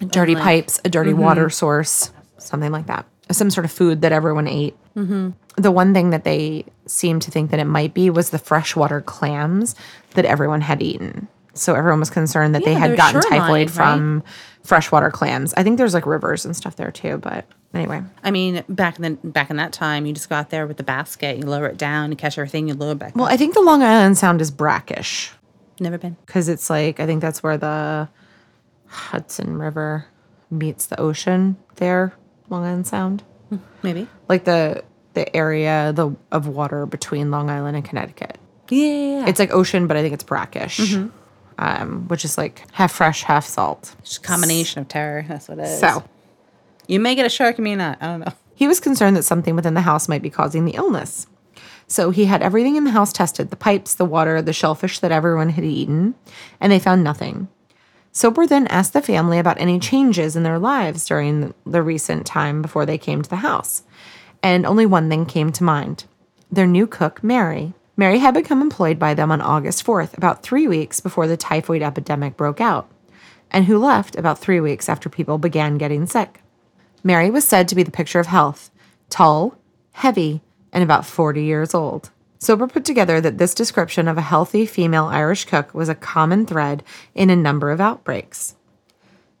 dirty 0.00 0.34
like- 0.34 0.42
pipes, 0.42 0.80
a 0.84 0.88
dirty 0.88 1.10
mm-hmm. 1.12 1.20
water 1.20 1.50
source, 1.50 2.10
something 2.38 2.72
like 2.72 2.86
that. 2.86 3.06
Some 3.30 3.50
sort 3.50 3.64
of 3.64 3.72
food 3.72 4.02
that 4.02 4.12
everyone 4.12 4.46
ate. 4.46 4.76
Mm-hmm. 4.96 5.30
The 5.56 5.70
one 5.70 5.94
thing 5.94 6.10
that 6.10 6.24
they 6.24 6.64
seemed 6.86 7.22
to 7.22 7.30
think 7.30 7.50
that 7.50 7.60
it 7.60 7.64
might 7.64 7.94
be 7.94 8.10
was 8.10 8.30
the 8.30 8.38
freshwater 8.38 9.00
clams 9.00 9.74
that 10.14 10.24
everyone 10.24 10.60
had 10.60 10.82
eaten. 10.82 11.28
So 11.54 11.74
everyone 11.74 12.00
was 12.00 12.10
concerned 12.10 12.54
that 12.54 12.64
they 12.64 12.72
Yeah, 12.72 12.78
had 12.80 12.90
they're 12.90 12.96
gotten 12.96 13.20
typhoid 13.22 13.48
right? 13.48 13.70
from 13.70 14.22
freshwater 14.62 15.10
clams. 15.10 15.54
I 15.54 15.62
think 15.62 15.78
there's 15.78 15.94
like 15.94 16.06
rivers 16.06 16.44
and 16.44 16.56
stuff 16.56 16.76
there 16.76 16.90
too, 16.90 17.18
but 17.18 17.46
anyway. 17.74 18.02
I 18.22 18.30
mean, 18.30 18.62
back 18.68 18.96
in 18.98 19.02
the 19.02 19.28
back 19.28 19.50
in 19.50 19.56
that 19.56 19.72
time, 19.72 20.06
you 20.06 20.12
just 20.12 20.28
go 20.28 20.36
out 20.36 20.50
there 20.50 20.66
with 20.66 20.76
the 20.76 20.82
basket, 20.84 21.36
you 21.38 21.44
lower 21.44 21.66
it 21.66 21.76
down, 21.76 22.10
you 22.10 22.16
catch 22.16 22.38
everything, 22.38 22.68
you 22.68 22.74
lower 22.74 22.92
it 22.92 22.98
back. 22.98 23.16
Well, 23.16 23.26
up. 23.26 23.32
I 23.32 23.36
think 23.36 23.54
the 23.54 23.60
Long 23.62 23.82
Island 23.82 24.16
Sound 24.18 24.40
is 24.40 24.50
brackish 24.50 25.32
Never 25.80 25.98
been. 25.98 26.16
because 26.26 26.48
it's 26.48 26.70
like, 26.70 27.00
I 27.00 27.06
think 27.06 27.20
that's 27.20 27.42
where 27.42 27.58
the 27.58 28.08
Hudson 28.86 29.58
River 29.58 30.06
meets 30.50 30.86
the 30.86 31.00
ocean 31.00 31.56
there, 31.76 32.14
Long 32.48 32.64
Island 32.64 32.86
Sound. 32.86 33.22
Maybe. 33.82 34.08
like 34.28 34.44
the 34.44 34.82
the 35.12 35.34
area 35.36 35.92
the 35.94 36.16
of 36.32 36.48
water 36.48 36.86
between 36.86 37.30
Long 37.30 37.50
Island 37.50 37.76
and 37.76 37.84
Connecticut. 37.84 38.38
Yeah. 38.68 38.86
yeah, 38.86 39.18
yeah. 39.20 39.26
It's 39.28 39.38
like 39.38 39.52
ocean, 39.52 39.86
but 39.86 39.96
I 39.96 40.02
think 40.02 40.14
it's 40.14 40.24
brackish, 40.24 40.96
um, 41.58 42.08
which 42.08 42.24
is 42.24 42.36
like 42.36 42.64
half 42.72 42.90
fresh, 42.92 43.22
half 43.22 43.44
salt. 43.46 43.94
just 44.02 44.18
a 44.18 44.20
combination 44.22 44.80
of 44.80 44.88
terror. 44.88 45.24
That's 45.28 45.48
what 45.48 45.58
it 45.58 45.64
is. 45.66 45.78
So 45.78 46.02
you 46.86 47.00
may 47.00 47.14
get 47.14 47.26
a 47.26 47.30
shark, 47.30 47.58
you 47.58 47.64
may 47.64 47.76
not. 47.76 47.98
I 48.00 48.06
don't 48.06 48.20
know. 48.20 48.32
he 48.54 48.68
was 48.68 48.80
concerned 48.80 49.16
that 49.16 49.24
something 49.24 49.56
within 49.56 49.74
the 49.74 49.80
house 49.80 50.08
might 50.08 50.22
be 50.22 50.30
causing 50.30 50.64
the 50.64 50.74
illness. 50.74 51.26
So 51.86 52.10
he 52.10 52.24
had 52.24 52.42
everything 52.42 52.76
in 52.76 52.84
the 52.84 52.90
house 52.90 53.12
tested 53.12 53.50
the 53.50 53.56
pipes, 53.56 53.94
the 53.94 54.04
water, 54.04 54.40
the 54.40 54.52
shellfish 54.52 55.00
that 55.00 55.12
everyone 55.12 55.50
had 55.50 55.64
eaten, 55.64 56.14
and 56.60 56.72
they 56.72 56.78
found 56.78 57.04
nothing. 57.04 57.48
Soper 58.12 58.46
then 58.46 58.68
asked 58.68 58.92
the 58.92 59.02
family 59.02 59.38
about 59.38 59.60
any 59.60 59.80
changes 59.80 60.36
in 60.36 60.44
their 60.44 60.58
lives 60.58 61.04
during 61.04 61.52
the 61.66 61.82
recent 61.82 62.24
time 62.24 62.62
before 62.62 62.86
they 62.86 62.96
came 62.96 63.22
to 63.22 63.28
the 63.28 63.36
house. 63.36 63.82
And 64.42 64.64
only 64.64 64.86
one 64.86 65.08
thing 65.08 65.26
came 65.26 65.50
to 65.52 65.64
mind 65.64 66.04
their 66.50 66.66
new 66.68 66.86
cook, 66.86 67.24
Mary. 67.24 67.74
Mary 67.96 68.18
had 68.18 68.34
become 68.34 68.62
employed 68.62 68.96
by 68.96 69.12
them 69.12 69.32
on 69.32 69.40
August 69.40 69.84
4th, 69.84 70.16
about 70.16 70.42
three 70.42 70.68
weeks 70.68 71.00
before 71.00 71.26
the 71.26 71.36
typhoid 71.36 71.82
epidemic 71.82 72.36
broke 72.36 72.60
out, 72.60 72.88
and 73.50 73.64
who 73.64 73.76
left 73.76 74.14
about 74.14 74.38
three 74.38 74.60
weeks 74.60 74.88
after 74.88 75.08
people 75.08 75.38
began 75.38 75.78
getting 75.78 76.06
sick. 76.06 76.43
Mary 77.04 77.30
was 77.30 77.44
said 77.44 77.68
to 77.68 77.74
be 77.74 77.82
the 77.82 77.90
picture 77.90 78.18
of 78.18 78.26
health 78.26 78.70
tall, 79.10 79.56
heavy, 79.92 80.40
and 80.72 80.82
about 80.82 81.06
40 81.06 81.44
years 81.44 81.74
old. 81.74 82.10
Soper 82.38 82.66
put 82.66 82.84
together 82.84 83.20
that 83.20 83.38
this 83.38 83.54
description 83.54 84.08
of 84.08 84.18
a 84.18 84.22
healthy 84.22 84.66
female 84.66 85.04
Irish 85.04 85.44
cook 85.44 85.72
was 85.72 85.88
a 85.88 85.94
common 85.94 86.46
thread 86.46 86.82
in 87.14 87.30
a 87.30 87.36
number 87.36 87.70
of 87.70 87.80
outbreaks. 87.80 88.56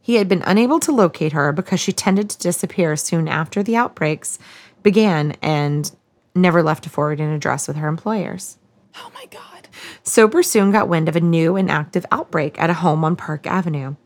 He 0.00 0.16
had 0.16 0.28
been 0.28 0.42
unable 0.46 0.78
to 0.80 0.92
locate 0.92 1.32
her 1.32 1.50
because 1.50 1.80
she 1.80 1.92
tended 1.92 2.30
to 2.30 2.38
disappear 2.38 2.94
soon 2.94 3.26
after 3.26 3.62
the 3.62 3.74
outbreaks 3.74 4.38
began 4.82 5.32
and 5.42 5.90
never 6.34 6.62
left 6.62 6.86
a 6.86 6.90
forwarding 6.90 7.32
address 7.32 7.66
with 7.66 7.78
her 7.78 7.88
employers. 7.88 8.58
Oh 8.96 9.10
my 9.14 9.26
God. 9.26 9.68
Soper 10.02 10.42
soon 10.42 10.70
got 10.70 10.88
wind 10.88 11.08
of 11.08 11.16
a 11.16 11.20
new 11.20 11.56
and 11.56 11.70
active 11.70 12.06
outbreak 12.12 12.60
at 12.60 12.70
a 12.70 12.74
home 12.74 13.04
on 13.04 13.16
Park 13.16 13.46
Avenue, 13.46 13.96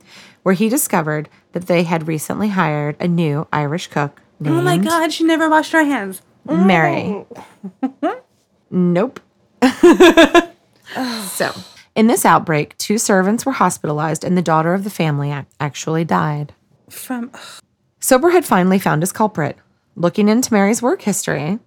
where 0.43 0.55
he 0.55 0.69
discovered 0.69 1.29
that 1.53 1.67
they 1.67 1.83
had 1.83 2.09
recently 2.09 2.49
hired 2.49 2.97
a 3.01 3.09
new 3.09 3.47
Irish 3.53 3.89
cook 3.89 4.21
named 4.41 4.57
Oh 4.57 4.63
my 4.63 4.79
God. 4.79 5.13
She 5.13 5.25
never 5.25 5.49
washed 5.49 5.73
her 5.73 5.85
hands. 5.85 6.23
Mary. 6.45 7.25
nope. 8.71 9.21
so, 11.27 11.53
in 11.95 12.07
this 12.07 12.25
outbreak, 12.25 12.77
two 12.79 12.99
servants 12.99 13.45
were 13.45 13.53
hospitalized 13.53 14.25
and 14.25 14.37
the 14.37 14.43
daughter 14.43 14.73
of 14.75 14.85
the 14.85 14.91
family 14.91 15.33
ac- 15.33 15.47
actually 15.61 16.05
died. 16.05 16.55
From 16.89 17.31
Soper 18.01 18.31
had 18.31 18.45
finally 18.45 18.79
found 18.79 19.03
his 19.03 19.13
culprit. 19.13 19.57
Looking 19.97 20.29
into 20.29 20.53
Mary's 20.53 20.81
work 20.81 21.03
history, 21.03 21.59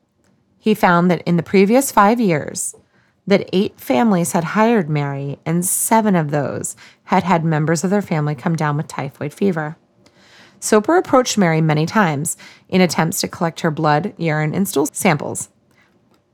he 0.58 0.74
found 0.74 1.12
that 1.12 1.22
in 1.24 1.38
the 1.38 1.44
previous 1.44 1.92
5 1.92 2.20
years, 2.20 2.76
that 3.28 3.50
8 3.54 3.80
families 3.80 4.32
had 4.32 4.44
hired 4.44 4.90
Mary 4.90 5.38
and 5.46 5.66
7 5.66 6.16
of 6.16 6.32
those 6.32 6.76
had 7.12 7.24
had 7.24 7.44
members 7.44 7.84
of 7.84 7.90
their 7.90 8.02
family 8.02 8.34
come 8.34 8.56
down 8.56 8.78
with 8.78 8.88
typhoid 8.88 9.34
fever. 9.34 9.76
Soper 10.62 10.96
approached 10.96 11.38
Mary 11.38 11.60
many 11.60 11.86
times 11.86 12.38
in 12.70 12.80
attempts 12.80 13.20
to 13.20 13.28
collect 13.28 13.60
her 13.60 13.70
blood, 13.70 14.14
urine, 14.16 14.56
and 14.56 14.66
stool 14.66 14.86
samples. 14.86 15.50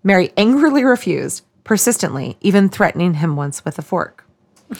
Mary 0.03 0.31
angrily 0.37 0.83
refused, 0.83 1.43
persistently, 1.63 2.37
even 2.41 2.69
threatening 2.69 3.15
him 3.15 3.35
once 3.35 3.65
with 3.65 3.79
a 3.79 3.81
fork. 3.81 4.23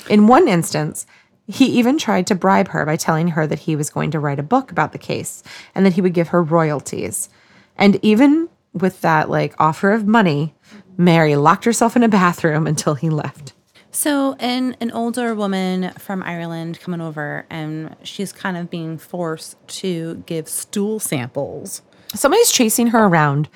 In 0.07 0.27
one 0.27 0.47
instance, 0.47 1.07
he 1.47 1.65
even 1.65 1.97
tried 1.97 2.27
to 2.27 2.35
bribe 2.35 2.67
her 2.67 2.85
by 2.85 2.95
telling 2.95 3.29
her 3.29 3.47
that 3.47 3.59
he 3.59 3.75
was 3.75 3.89
going 3.89 4.11
to 4.11 4.19
write 4.19 4.37
a 4.37 4.43
book 4.43 4.69
about 4.71 4.91
the 4.91 4.99
case 4.99 5.41
and 5.73 5.83
that 5.83 5.93
he 5.93 6.01
would 6.01 6.13
give 6.13 6.27
her 6.27 6.43
royalties. 6.43 7.27
And 7.75 7.97
even 8.03 8.49
with 8.71 9.01
that 9.01 9.31
like 9.31 9.55
offer 9.57 9.93
of 9.93 10.05
money, 10.05 10.53
Mary 10.95 11.35
locked 11.35 11.65
herself 11.65 11.95
in 11.95 12.03
a 12.03 12.07
bathroom 12.07 12.67
until 12.73 12.93
he 12.93 13.09
left. 13.09 13.53
So, 13.97 14.33
an 14.33 14.77
an 14.79 14.91
older 14.91 15.33
woman 15.33 15.89
from 15.97 16.21
Ireland 16.21 16.79
coming 16.79 17.01
over, 17.01 17.47
and 17.49 17.95
she's 18.03 18.31
kind 18.31 18.55
of 18.55 18.69
being 18.69 18.99
forced 18.99 19.55
to 19.79 20.21
give 20.27 20.47
stool 20.47 20.99
samples. 20.99 21.81
Somebody's 22.13 22.51
chasing 22.51 22.87
her 22.89 23.05
around 23.05 23.49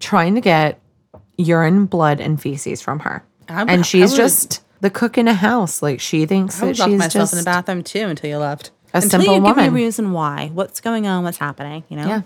trying 0.00 0.34
to 0.34 0.40
get 0.40 0.80
urine, 1.36 1.86
blood, 1.86 2.18
and 2.18 2.42
feces 2.42 2.82
from 2.82 2.98
her. 2.98 3.22
Would- 3.48 3.70
and 3.70 3.86
she's 3.86 4.10
would- 4.10 4.16
just 4.16 4.64
the 4.80 4.90
cook 4.90 5.16
in 5.16 5.28
a 5.28 5.34
house. 5.34 5.80
Like 5.80 6.00
she 6.00 6.26
thinks 6.26 6.60
I 6.60 6.66
that 6.66 6.76
she's 6.76 6.98
myself 6.98 7.12
just 7.12 7.32
in 7.34 7.38
the 7.38 7.44
bathroom 7.44 7.84
too 7.84 8.08
until 8.08 8.30
you 8.30 8.38
left. 8.38 8.72
A 8.92 8.96
until 8.96 9.10
simple 9.10 9.34
you 9.36 9.42
give 9.44 9.56
me 9.58 9.66
a 9.66 9.70
reason 9.70 10.10
why. 10.10 10.50
What's 10.52 10.80
going 10.80 11.06
on? 11.06 11.22
What's 11.22 11.38
happening? 11.38 11.84
You 11.88 11.98
know. 11.98 12.08
Yeah. 12.08 12.22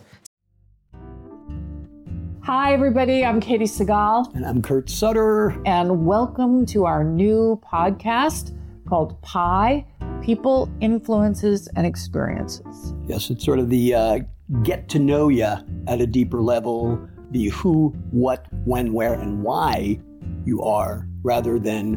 Hi, 2.45 2.73
everybody. 2.73 3.25
I'm 3.25 3.41
Katey 3.41 3.69
Sagal, 3.69 4.35
And 4.35 4.45
I'm 4.45 4.63
Kurt 4.63 4.91
Sutter. 4.91 5.51
and 5.65 6.05
welcome 6.05 6.67
to 6.67 6.85
our 6.85 7.05
new 7.05 7.61
podcast 7.65 8.59
called 8.89 9.21
Pie 9.23 9.87
people, 10.23 10.69
influences, 10.81 11.69
and 11.77 11.87
experiences. 11.87 12.95
Yes, 13.07 13.31
it's 13.31 13.45
sort 13.45 13.61
of 13.61 13.69
the 13.71 13.95
uh, 13.95 14.19
get 14.65 14.89
to 14.89 14.99
know 14.99 15.29
you 15.29 15.55
at 15.87 16.01
a 16.01 16.07
deeper 16.07 16.43
level, 16.43 17.01
the 17.31 17.49
who, 17.51 17.95
what, 18.11 18.47
when, 18.65 18.93
where, 18.93 19.15
and 19.15 19.45
why 19.45 20.01
you 20.45 20.63
are, 20.63 21.09
rather 21.23 21.61
than 21.61 21.97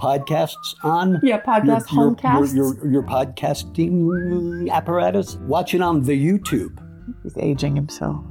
podcasts 0.00 0.74
on. 0.82 1.20
Yeah, 1.22 1.40
podcast, 1.40 1.92
your, 1.92 2.14
homecasts. 2.14 2.54
Your, 2.54 2.74
your, 2.74 2.90
your 2.90 3.02
podcasting 3.02 4.70
apparatus. 4.70 5.36
Watch 5.36 5.74
it 5.74 5.80
on 5.80 6.02
the 6.02 6.12
YouTube. 6.12 6.78
He's 7.22 7.36
aging 7.38 7.76
himself. 7.76 8.24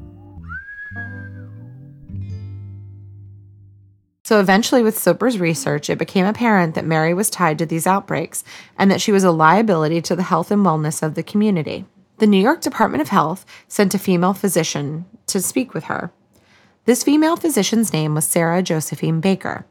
So 4.23 4.39
eventually, 4.39 4.81
with 4.81 4.97
Soper's 4.97 5.39
research, 5.39 5.89
it 5.89 5.97
became 5.97 6.25
apparent 6.25 6.75
that 6.75 6.85
Mary 6.85 7.13
was 7.13 7.29
tied 7.29 7.57
to 7.59 7.65
these 7.65 7.85
outbreaks 7.85 8.45
and 8.77 8.89
that 8.89 9.01
she 9.01 9.11
was 9.11 9.25
a 9.25 9.31
liability 9.31 10.01
to 10.03 10.15
the 10.15 10.23
health 10.23 10.51
and 10.51 10.65
wellness 10.65 11.03
of 11.03 11.15
the 11.15 11.23
community. 11.23 11.85
The 12.19 12.27
New 12.27 12.41
York 12.41 12.61
Department 12.61 13.01
of 13.01 13.09
Health 13.09 13.45
sent 13.67 13.93
a 13.93 13.99
female 13.99 14.33
physician 14.33 15.05
to 15.27 15.41
speak 15.41 15.73
with 15.73 15.85
her. 15.85 16.13
This 16.85 17.03
female 17.03 17.35
physician's 17.35 17.91
name 17.91 18.15
was 18.15 18.25
Sarah 18.25 18.63
Josephine 18.63 19.19
Baker. 19.19 19.65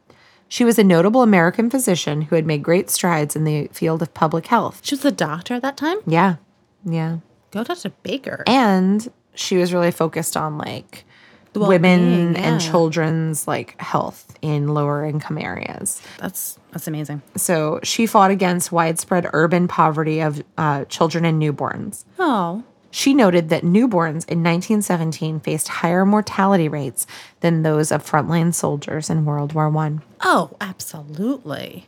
She 0.50 0.64
was 0.64 0.78
a 0.78 0.84
notable 0.84 1.22
American 1.22 1.70
physician 1.70 2.22
who 2.22 2.34
had 2.34 2.44
made 2.44 2.62
great 2.62 2.90
strides 2.90 3.36
in 3.36 3.44
the 3.44 3.68
field 3.68 4.02
of 4.02 4.12
public 4.12 4.48
health. 4.48 4.80
She 4.82 4.96
was 4.96 5.04
a 5.04 5.12
doctor 5.12 5.54
at 5.54 5.62
that 5.62 5.76
time. 5.76 5.98
Yeah, 6.06 6.36
yeah. 6.84 7.18
Go 7.52 7.62
Dr. 7.64 7.90
Baker. 8.02 8.42
And 8.46 9.10
she 9.34 9.56
was 9.56 9.72
really 9.72 9.92
focused 9.92 10.36
on 10.36 10.58
like 10.58 11.04
The 11.52 11.60
women 11.60 12.00
well-being, 12.00 12.36
and 12.36 12.60
children's 12.60 13.46
like 13.46 13.80
health 13.80 14.36
in 14.42 14.68
lower 14.68 15.04
income 15.04 15.38
areas. 15.38 16.02
That's 16.18 16.58
that's 16.72 16.88
amazing. 16.88 17.22
So 17.36 17.78
she 17.84 18.06
fought 18.06 18.32
against 18.32 18.72
widespread 18.72 19.28
urban 19.32 19.68
poverty 19.68 20.20
of 20.20 20.42
uh, 20.58 20.84
children 20.86 21.24
and 21.24 21.40
newborns. 21.40 22.04
Oh, 22.18 22.64
She 22.90 23.14
noted 23.14 23.48
that 23.50 23.62
newborns 23.62 24.26
in 24.28 24.42
1917 24.42 25.40
faced 25.40 25.68
higher 25.68 26.04
mortality 26.04 26.68
rates 26.68 27.06
than 27.40 27.62
those 27.62 27.92
of 27.92 28.04
frontline 28.04 28.52
soldiers 28.52 29.08
in 29.08 29.24
World 29.24 29.52
War 29.52 29.68
One. 29.70 30.02
oh, 30.22 30.56
absolutely. 30.60 31.86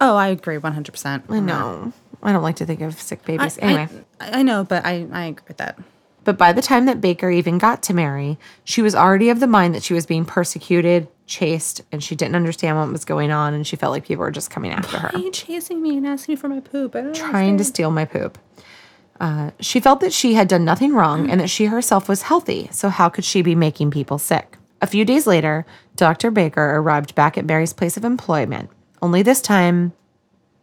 Oh, 0.00 0.16
I 0.16 0.28
agree 0.28 0.58
one 0.58 0.72
hundred 0.72 0.92
percent. 0.92 1.24
I 1.28 1.38
know. 1.40 1.92
I 2.22 2.32
don't 2.32 2.42
like 2.42 2.56
to 2.56 2.66
think 2.66 2.80
of 2.80 3.00
sick 3.00 3.24
babies. 3.24 3.58
anyway. 3.60 3.88
I, 4.20 4.40
I 4.40 4.42
know, 4.42 4.64
but 4.64 4.84
I 4.84 5.06
I 5.12 5.26
agree 5.26 5.44
with 5.48 5.58
that. 5.58 5.78
But 6.24 6.38
by 6.38 6.52
the 6.52 6.62
time 6.62 6.86
that 6.86 7.00
Baker 7.02 7.30
even 7.30 7.58
got 7.58 7.82
to 7.84 7.94
Mary, 7.94 8.38
she 8.64 8.80
was 8.80 8.94
already 8.94 9.28
of 9.28 9.40
the 9.40 9.46
mind 9.46 9.74
that 9.74 9.82
she 9.82 9.92
was 9.92 10.06
being 10.06 10.24
persecuted, 10.24 11.06
chased, 11.26 11.82
and 11.92 12.02
she 12.02 12.16
didn't 12.16 12.34
understand 12.34 12.78
what 12.78 12.90
was 12.90 13.04
going 13.04 13.30
on, 13.30 13.52
and 13.52 13.66
she 13.66 13.76
felt 13.76 13.92
like 13.92 14.06
people 14.06 14.22
were 14.24 14.30
just 14.30 14.50
coming 14.50 14.72
after 14.72 14.98
her. 14.98 15.10
Why 15.12 15.20
are 15.20 15.22
you 15.22 15.30
chasing 15.30 15.82
me 15.82 15.98
and 15.98 16.06
asking 16.06 16.32
me 16.32 16.36
for 16.36 16.48
my 16.48 16.60
poop? 16.60 16.96
I 16.96 17.02
don't 17.02 17.14
trying 17.14 17.58
to 17.58 17.64
steal 17.64 17.90
my 17.90 18.06
poop. 18.06 18.38
Uh, 19.24 19.52
she 19.58 19.80
felt 19.80 20.00
that 20.00 20.12
she 20.12 20.34
had 20.34 20.48
done 20.48 20.66
nothing 20.66 20.92
wrong 20.92 21.30
and 21.30 21.40
that 21.40 21.48
she 21.48 21.64
herself 21.64 22.10
was 22.10 22.20
healthy, 22.20 22.68
so 22.70 22.90
how 22.90 23.08
could 23.08 23.24
she 23.24 23.40
be 23.40 23.54
making 23.54 23.90
people 23.90 24.18
sick? 24.18 24.58
A 24.82 24.86
few 24.86 25.06
days 25.06 25.26
later, 25.26 25.64
Dr. 25.96 26.30
Baker 26.30 26.76
arrived 26.76 27.14
back 27.14 27.38
at 27.38 27.46
Mary's 27.46 27.72
place 27.72 27.96
of 27.96 28.04
employment. 28.04 28.68
Only 29.00 29.22
this 29.22 29.40
time, 29.40 29.94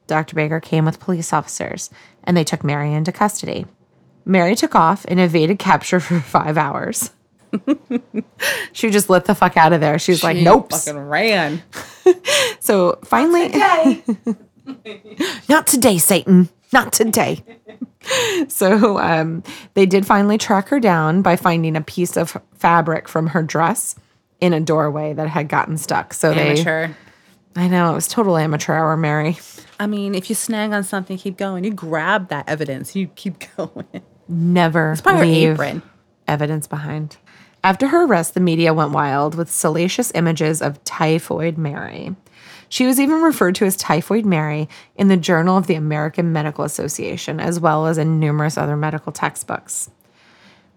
Dr. 0.06 0.36
Baker 0.36 0.60
came 0.60 0.86
with 0.86 1.00
police 1.00 1.34
officers 1.34 1.89
and 2.24 2.38
they 2.38 2.44
took 2.44 2.63
Mary 2.63 2.94
into 2.94 3.12
custody. 3.12 3.65
Mary 4.25 4.56
took 4.56 4.75
off 4.75 5.06
and 5.08 5.20
evaded 5.20 5.58
capture 5.58 6.00
for 6.00 6.20
five 6.20 6.56
hours. 6.56 7.10
she 8.74 8.91
just 8.91 9.10
lit 9.10 9.25
the 9.25 9.34
fuck 9.34 9.58
out 9.58 9.74
of 9.74 9.82
there. 9.82 9.98
She 9.98 10.12
was 10.12 10.24
like, 10.24 10.38
nope. 10.38 10.72
Fucking 10.72 11.00
ran. 11.00 11.63
So 12.60 13.00
finally, 13.03 13.50
not 15.50 15.65
today, 15.65 15.98
Satan. 15.98 16.50
Not 16.72 16.94
today. 16.94 17.44
so 18.48 18.98
um, 19.00 19.43
they 19.74 19.86
did 19.86 20.05
finally 20.05 20.38
track 20.38 20.70
her 20.70 20.79
down 20.79 21.22
by 21.22 21.36
finding 21.36 21.75
a 21.75 21.81
piece 21.81 22.17
of 22.17 22.38
fabric 22.55 23.08
from 23.08 23.27
her 23.27 23.43
dress 23.43 23.96
in 24.39 24.53
a 24.53 24.60
doorway 24.60 25.13
that 25.13 25.27
had 25.27 25.48
gotten 25.48 25.77
stuck. 25.77 26.13
So 26.13 26.34
they. 26.34 26.51
Amateur. 26.51 26.88
they, 26.88 26.93
I 27.53 27.67
know 27.67 27.91
it 27.91 27.96
was 27.96 28.08
total 28.08 28.38
amateur 28.38 28.74
hour, 28.74 28.96
Mary. 28.96 29.38
I 29.79 29.86
mean, 29.88 30.15
if 30.15 30.29
you 30.29 30.36
snag 30.36 30.72
on 30.72 30.84
something, 30.84 31.17
keep 31.17 31.38
going. 31.38 31.63
You 31.63 31.72
grab 31.72 32.29
that 32.29 32.48
evidence. 32.48 32.96
You 32.96 33.08
keep 33.08 33.43
going. 33.58 33.86
Never 34.27 34.93
It's 34.93 35.01
probably 35.01 35.27
her 35.27 35.50
leave 35.50 35.53
apron. 35.55 35.81
evidence 36.27 36.65
behind. 36.67 37.17
After 37.63 37.89
her 37.89 38.05
arrest, 38.05 38.34
the 38.34 38.39
media 38.39 38.74
went 38.74 38.91
wild 38.91 39.36
with 39.36 39.51
salacious 39.51 40.12
images 40.15 40.62
of 40.62 40.84
Typhoid 40.84 41.58
Mary. 41.58 42.15
She 42.72 42.86
was 42.88 43.01
even 43.01 43.22
referred 43.22 43.56
to 43.56 43.66
as 43.66 43.75
Typhoid 43.75 44.25
Mary 44.25 44.70
in 44.96 45.10
the 45.10 45.18
Journal 45.18 45.58
of 45.58 45.68
the 45.68 45.75
American 45.75 46.32
Medical 46.32 46.63
Association, 46.63 47.42
as 47.42 47.60
well 47.60 47.86
as 47.86 47.98
in 47.98 48.18
numerous 48.18 48.58
other 48.58 48.78
medical 48.78 49.12
textbooks. 49.12 49.90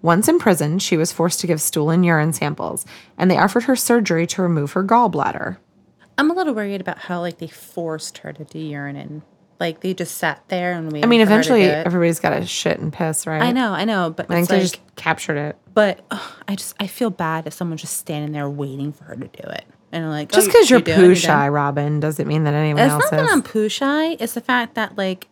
Once 0.03 0.27
in 0.27 0.41
prison, 0.41 0.81
she 0.81 0.97
was 0.97 1.13
forced 1.13 1.39
to 1.39 1.47
give 1.47 1.61
stool 1.61 1.91
and 1.91 2.05
urine 2.05 2.33
samples, 2.33 2.85
and 3.17 3.31
they 3.31 3.39
offered 3.39 3.63
her 3.63 3.77
surgery 3.77 4.27
to 4.27 4.43
remove 4.43 4.73
her 4.73 4.83
gallbladder. 4.83 5.59
I'm 6.19 6.33
a 6.33 6.35
little 6.35 6.53
worried 6.53 6.81
about 6.81 6.99
how 6.99 7.21
like 7.21 7.39
they 7.39 7.47
forced 7.47 8.19
her 8.19 8.33
to 8.33 8.43
do 8.43 8.59
urine 8.59 8.97
and 8.97 9.23
like 9.61 9.79
they 9.79 9.95
just 9.95 10.19
sat 10.19 10.43
there 10.49 10.73
and 10.73 10.91
waited. 10.91 11.07
I 11.07 11.09
mean, 11.09 11.21
for 11.21 11.27
her 11.27 11.29
to 11.29 11.33
eventually 11.33 11.63
everybody's 11.63 12.19
got 12.19 12.31
to 12.31 12.45
shit 12.45 12.81
and 12.81 12.93
piss, 12.93 13.25
right? 13.25 13.41
I 13.41 13.53
know, 13.53 13.73
I 13.73 13.85
know, 13.85 14.11
but 14.11 14.29
I 14.29 14.35
think 14.35 14.49
they 14.49 14.57
like, 14.57 14.63
just 14.63 14.97
captured 14.97 15.37
it. 15.37 15.57
but 15.73 16.05
I 16.49 16.57
just 16.57 16.75
I 16.81 16.89
feel 16.89 17.11
bad 17.11 17.47
if 17.47 17.53
someone's 17.53 17.83
just 17.83 17.97
standing 17.99 18.33
there 18.33 18.51
waiting 18.51 18.93
for 18.93 19.05
her 19.05 19.15
to 19.15 19.29
do 19.29 19.49
it 19.49 19.65
and 19.95 20.11
like 20.11 20.31
Just 20.33 20.49
um, 20.49 20.51
oh, 20.51 20.53
because 20.53 20.71
you're 20.71 20.81
doing 20.81 20.99
it, 20.99 21.01
poo 21.01 21.07
you're 21.07 21.17
shy. 21.17 21.49
Robin, 21.49 22.01
doesn't 22.01 22.27
mean 22.27 22.45
that 22.45 22.55
anyone 22.55 22.83
It's 22.83 22.93
else 22.93 23.05
not 23.05 23.11
that 23.13 23.25
is. 23.27 23.33
I'm 23.33 23.43
poo 23.43 23.69
shy. 23.69 24.13
It's 24.21 24.35
the 24.35 24.41
fact 24.41 24.75
that 24.75 24.99
like 24.99 25.29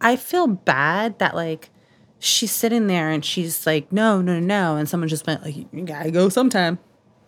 I 0.00 0.16
feel 0.16 0.46
bad 0.46 1.18
that 1.18 1.34
like 1.34 1.70
she's 2.18 2.52
sitting 2.52 2.86
there 2.86 3.10
and 3.10 3.24
she's 3.24 3.66
like 3.66 3.90
no 3.90 4.20
no 4.20 4.34
no 4.34 4.40
no 4.40 4.76
and 4.76 4.88
someone 4.88 5.08
just 5.08 5.26
went 5.26 5.42
like 5.42 5.56
you 5.56 5.66
gotta 5.84 6.10
go 6.10 6.28
sometime 6.28 6.78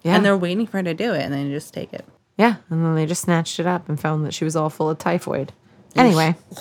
Yeah. 0.02 0.14
and 0.14 0.24
they're 0.24 0.36
waiting 0.36 0.66
for 0.66 0.76
her 0.76 0.82
to 0.84 0.94
do 0.94 1.12
it 1.14 1.22
and 1.22 1.32
then 1.32 1.46
you 1.46 1.52
just 1.54 1.74
take 1.74 1.92
it. 1.92 2.04
Yeah, 2.36 2.56
and 2.68 2.84
then 2.84 2.94
they 2.96 3.06
just 3.06 3.22
snatched 3.22 3.60
it 3.60 3.66
up 3.66 3.88
and 3.88 3.98
found 3.98 4.26
that 4.26 4.34
she 4.34 4.44
was 4.44 4.56
all 4.56 4.68
full 4.68 4.90
of 4.90 4.98
typhoid. 4.98 5.52
Anyway, 5.96 6.34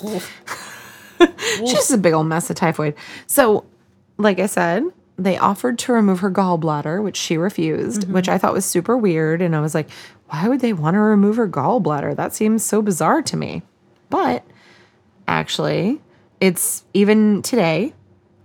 she's 1.58 1.72
just 1.72 1.92
a 1.92 1.98
big 1.98 2.12
old 2.12 2.28
mess 2.28 2.48
of 2.48 2.54
typhoid. 2.56 2.94
So, 3.26 3.64
like 4.16 4.38
I 4.38 4.46
said, 4.46 4.84
they 5.18 5.36
offered 5.36 5.78
to 5.80 5.92
remove 5.92 6.20
her 6.20 6.30
gallbladder, 6.30 7.02
which 7.02 7.16
she 7.16 7.36
refused, 7.36 8.02
mm-hmm. 8.02 8.12
which 8.12 8.28
I 8.28 8.38
thought 8.38 8.52
was 8.52 8.64
super 8.64 8.96
weird. 8.96 9.42
And 9.42 9.54
I 9.56 9.60
was 9.60 9.74
like, 9.74 9.88
why 10.28 10.48
would 10.48 10.60
they 10.60 10.72
want 10.72 10.94
to 10.94 11.00
remove 11.00 11.36
her 11.36 11.48
gallbladder? 11.48 12.16
That 12.16 12.34
seems 12.34 12.64
so 12.64 12.82
bizarre 12.82 13.22
to 13.22 13.36
me. 13.36 13.62
But 14.10 14.44
actually, 15.28 16.00
it's 16.40 16.84
even 16.94 17.42
today, 17.42 17.94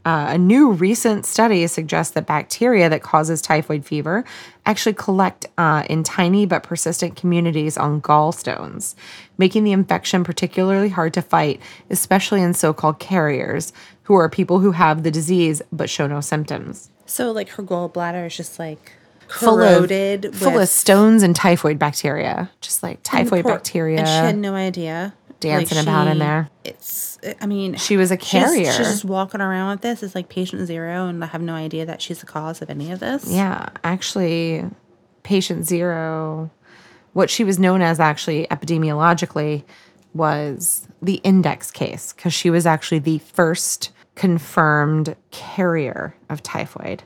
uh, 0.06 0.28
a 0.30 0.38
new 0.38 0.72
recent 0.72 1.26
study 1.26 1.68
suggests 1.68 2.14
that 2.14 2.26
bacteria 2.26 2.90
that 2.90 3.02
causes 3.02 3.42
typhoid 3.42 3.86
fever 3.86 4.24
actually 4.66 4.94
collect 4.94 5.46
uh, 5.58 5.84
in 5.90 6.04
tiny 6.04 6.46
but 6.46 6.64
persistent 6.64 7.16
communities 7.16 7.78
on 7.78 8.02
gallstones, 8.02 8.96
making 9.38 9.66
the 9.66 9.72
infection 9.72 10.24
particularly 10.24 10.90
hard 10.90 11.14
to 11.14 11.22
fight, 11.22 11.62
especially 11.90 12.42
in 12.42 12.54
so 12.54 12.74
called 12.74 13.00
carriers, 13.00 13.74
who 14.04 14.16
are 14.16 14.30
people 14.30 14.60
who 14.60 14.72
have 14.72 15.04
the 15.04 15.12
disease 15.12 15.62
but 15.72 15.90
show 15.90 16.08
no 16.08 16.22
symptoms. 16.22 16.90
So 17.06 17.32
like 17.32 17.50
her 17.50 17.64
gallbladder 17.64 18.26
is 18.26 18.38
just 18.38 18.58
like 18.58 18.94
Full 19.30 19.62
of, 19.62 19.78
corroded, 19.78 20.36
full 20.36 20.58
of 20.60 20.68
stones 20.68 21.22
and 21.24 21.36
typhoid 21.36 21.78
bacteria, 21.80 22.50
just 22.62 22.82
like 22.84 23.00
typhoid 23.04 23.44
poor- 23.44 23.54
bacteria. 23.54 24.00
and 24.00 24.08
she 24.08 24.14
had 24.14 24.38
no 24.38 24.56
idea 24.56 25.14
dancing 25.40 25.78
about 25.78 26.08
in 26.08 26.18
there. 26.20 26.50
It's 26.66 27.18
I 27.40 27.46
mean 27.46 27.76
She 27.76 27.96
was 27.96 28.12
a 28.12 28.18
she's- 28.20 28.44
carrier. 28.44 28.72
She's, 28.72 28.88
just 28.88 29.06
walking 29.06 29.40
around 29.40 29.70
with 29.72 29.82
this. 29.82 30.02
It's 30.04 30.16
like 30.16 30.30
patient 30.30 30.66
zero, 30.66 31.08
and 31.08 31.24
I 31.24 31.28
have 31.28 31.42
no 31.42 31.54
idea 31.54 31.86
that 31.86 32.02
she's 32.02 32.20
the 32.20 32.26
cause 32.26 32.62
of 32.62 32.70
any 32.70 32.92
of 32.92 33.00
this. 33.00 33.26
Yeah, 33.32 33.70
actually, 33.84 34.66
patient 35.24 35.66
zero, 35.68 36.50
what 37.14 37.30
she 37.30 37.44
was 37.44 37.60
known 37.60 37.82
as 37.82 38.00
actually 38.00 38.48
epidemiologically 38.48 39.64
was 40.14 40.88
the 41.02 41.16
index 41.18 41.70
case 41.72 42.14
because 42.14 42.34
she 42.34 42.50
was 42.50 42.66
actually 42.66 43.00
the 43.00 43.20
first 43.20 43.92
confirmed 44.16 45.16
carrier 45.32 46.16
of 46.30 46.42
typhoid, 46.44 47.04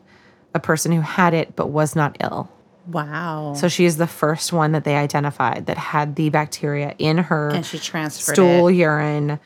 a 0.53 0.59
person 0.59 0.91
who 0.91 1.01
had 1.01 1.33
it 1.33 1.55
but 1.55 1.67
was 1.67 1.95
not 1.95 2.17
ill. 2.19 2.51
Wow. 2.87 3.53
So 3.55 3.67
she 3.69 3.85
is 3.85 3.97
the 3.97 4.07
first 4.07 4.51
one 4.51 4.73
that 4.73 4.83
they 4.83 4.95
identified 4.95 5.67
that 5.67 5.77
had 5.77 6.15
the 6.15 6.29
bacteria 6.29 6.95
in 6.99 7.17
her 7.17 7.49
and 7.49 7.65
she 7.65 7.79
transferred 7.79 8.33
stool, 8.33 8.67
it. 8.67 8.75
urine, 8.75 9.39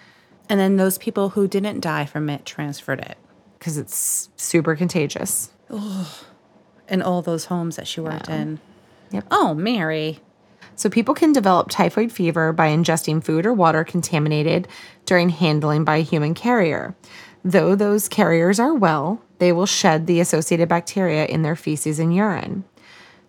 And 0.50 0.60
then 0.60 0.78
those 0.78 0.98
people 0.98 1.30
who 1.30 1.48
didn't 1.48 1.82
die 1.82 2.06
from 2.06 2.30
it 2.30 2.46
transferred 2.46 3.00
it. 3.00 3.18
because 3.60 3.78
it's 3.78 4.30
super 4.38 4.76
contagious. 4.76 5.52
In 6.90 7.02
all 7.02 7.22
those 7.22 7.46
homes 7.46 7.76
that 7.76 7.88
she 7.88 8.00
worked 8.02 8.30
in. 8.30 8.60
Yep. 9.12 9.26
Oh, 9.30 9.54
Mary. 9.54 10.20
So 10.76 10.90
people 10.90 11.14
can 11.14 11.34
develop 11.34 11.70
typhoid 11.70 12.12
fever 12.12 12.54
by 12.54 12.70
ingesting 12.70 13.24
food 13.24 13.46
or 13.46 13.54
water 13.54 13.84
contaminated 13.84 14.68
during 15.06 15.30
handling 15.30 15.84
by 15.84 15.98
a 15.98 16.04
human 16.04 16.34
carrier. 16.34 16.96
Though 17.48 17.75
those 17.75 18.10
carriers 18.10 18.60
are 18.60 18.74
well, 18.74 19.22
they 19.38 19.54
will 19.54 19.66
shed 19.66 20.06
the 20.06 20.20
associated 20.20 20.68
bacteria 20.68 21.25
in 21.25 21.44
their 21.44 21.56
feces 21.56 21.98
and 21.98 22.13
urine. 22.13 22.66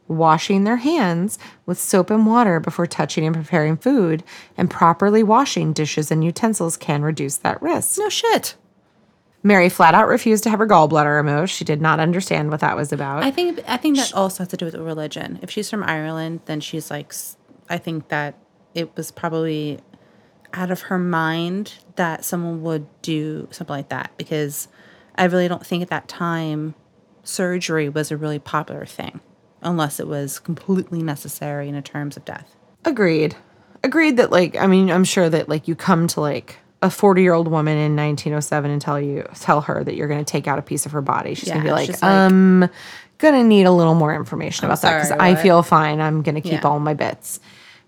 Washing 0.08 0.64
their 0.64 0.78
hands 0.78 1.38
with 1.66 1.78
soap 1.78 2.10
and 2.10 2.26
water 2.26 2.58
before 2.58 2.88
touching 2.88 3.25
and 3.25 3.37
preparing 3.37 3.76
food 3.76 4.25
and 4.56 4.68
properly 4.68 5.22
washing 5.22 5.72
dishes 5.72 6.10
and 6.10 6.25
utensils 6.25 6.76
can 6.76 7.02
reduce 7.02 7.37
that 7.37 7.62
risk. 7.62 7.96
No 7.96 8.08
shit. 8.08 8.56
Mary 9.44 9.68
flat 9.68 9.94
out 9.94 10.08
refused 10.08 10.42
to 10.42 10.50
have 10.50 10.58
her 10.58 10.66
gallbladder 10.66 11.14
removed. 11.14 11.52
She 11.52 11.64
did 11.64 11.80
not 11.80 12.00
understand 12.00 12.50
what 12.50 12.58
that 12.58 12.75
was 12.75 12.92
about. 12.92 13.22
I 13.22 13.30
think 13.30 13.60
I 13.68 13.76
think 13.76 13.98
that 13.98 14.12
also 14.14 14.38
has 14.42 14.48
to 14.48 14.56
do 14.56 14.64
with 14.64 14.75
religion. 14.75 15.38
If 15.42 15.50
she's 15.52 15.70
from 15.70 15.84
Ireland, 15.84 16.40
then 16.46 16.58
she's 16.58 16.90
like 16.90 17.14
I 17.70 17.78
think 17.78 18.08
that 18.08 18.34
it 18.75 18.96
was 18.96 19.12
probably 19.12 19.78
out 20.55 20.71
of 20.71 20.83
her 20.83 20.99
mind 20.99 21.75
that 21.97 22.25
someone 22.25 22.62
would 22.62 22.87
do 23.02 23.49
something 23.50 23.75
like 23.76 23.88
that 23.88 24.12
because 24.17 24.69
I 25.17 25.25
really 25.25 25.49
don't 25.49 25.64
think 25.67 25.83
at 25.83 25.88
that 25.90 26.09
time 26.09 26.75
surgery 27.23 27.88
was 27.88 28.11
a 28.11 28.17
really 28.17 28.38
popular 28.38 28.87
thing 28.87 29.21
unless 29.62 29.99
it 30.00 30.07
was 30.07 30.38
completely 30.38 31.02
necessary 31.02 31.69
in 31.69 31.83
terms 31.83 32.17
of 32.17 32.25
death. 32.25 32.55
Agreed. 32.85 33.37
Agreed 33.85 34.17
that 34.17 34.31
like 34.31 34.57
I 34.57 34.67
mean 34.67 34.90
I'm 34.90 35.05
sure 35.05 35.28
that 35.28 35.49
like 35.49 35.69
you 35.69 35.75
come 35.75 36.07
to 36.09 36.21
like 36.21 36.59
a 36.83 36.90
40 36.90 37.23
year 37.23 37.33
old 37.35 37.49
woman 37.49 37.76
in 37.76 37.97
1907 37.97 38.71
and 38.71 38.81
tell 38.81 39.00
you 39.00 39.26
tell 39.40 39.61
her 39.62 39.83
that 39.85 39.95
you're 39.97 40.09
going 40.09 40.25
to 40.25 40.31
take 40.31 40.47
out 40.47 40.59
a 40.59 40.62
piece 40.62 40.87
of 40.87 40.93
her 40.93 41.02
body. 41.02 41.35
She's 41.35 41.49
going 41.49 41.61
to 41.61 41.64
be 41.67 41.73
like, 41.73 41.87
she's 41.87 42.00
like- 42.02 42.11
um 42.11 42.69
gonna 43.19 43.43
need 43.43 43.64
a 43.64 43.73
little 43.73 43.97
more 43.97 44.14
information 44.14 44.64
about 44.67 44.81
that 44.83 44.95
because 44.95 45.11
I 45.11 45.35
feel 45.35 45.64
fine. 45.64 46.00
I'm 46.00 46.23
gonna 46.23 46.40
keep 46.40 46.52
Yeah. 46.52 46.61
all 46.69 46.78
my 46.78 46.95
bits. 46.95 47.40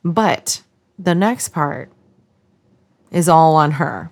But 0.05 0.63
the 0.99 1.15
next 1.15 1.51
part 1.51 1.93
is 3.11 3.29
all 3.29 3.57
on 3.57 3.73
her. 3.73 4.11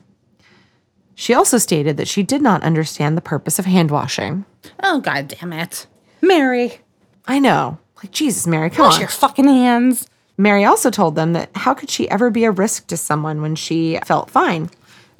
She 1.15 1.35
also 1.35 1.59
stated 1.59 1.97
that 1.97 2.09
she 2.09 2.23
did 2.23 2.43
not 2.43 2.63
understand 2.63 3.17
the 3.17 3.23
purpose 3.23 3.59
of 3.59 3.65
hand 3.65 3.91
washing. 3.91 4.45
Oh 4.83 5.01
god 5.01 5.29
damn 5.29 5.53
it. 5.53 5.87
Mary, 6.23 6.79
I 7.27 7.39
know. 7.39 7.79
Like 7.97 8.13
Jesus, 8.13 8.47
Mary, 8.47 8.71
come 8.71 8.87
wash 8.87 8.95
on. 8.95 9.01
your 9.01 9.09
fucking 9.09 9.49
hands. 9.49 10.09
Mary 10.37 10.65
also 10.65 10.91
told 10.91 11.17
them 11.17 11.33
that 11.33 11.51
how 11.57 11.75
could 11.75 11.91
she 11.91 12.09
ever 12.09 12.31
be 12.31 12.45
a 12.45 12.51
risk 12.53 12.87
to 12.87 12.97
someone 12.97 13.43
when 13.43 13.57
she 13.57 13.99
felt 14.07 14.31
fine? 14.31 14.71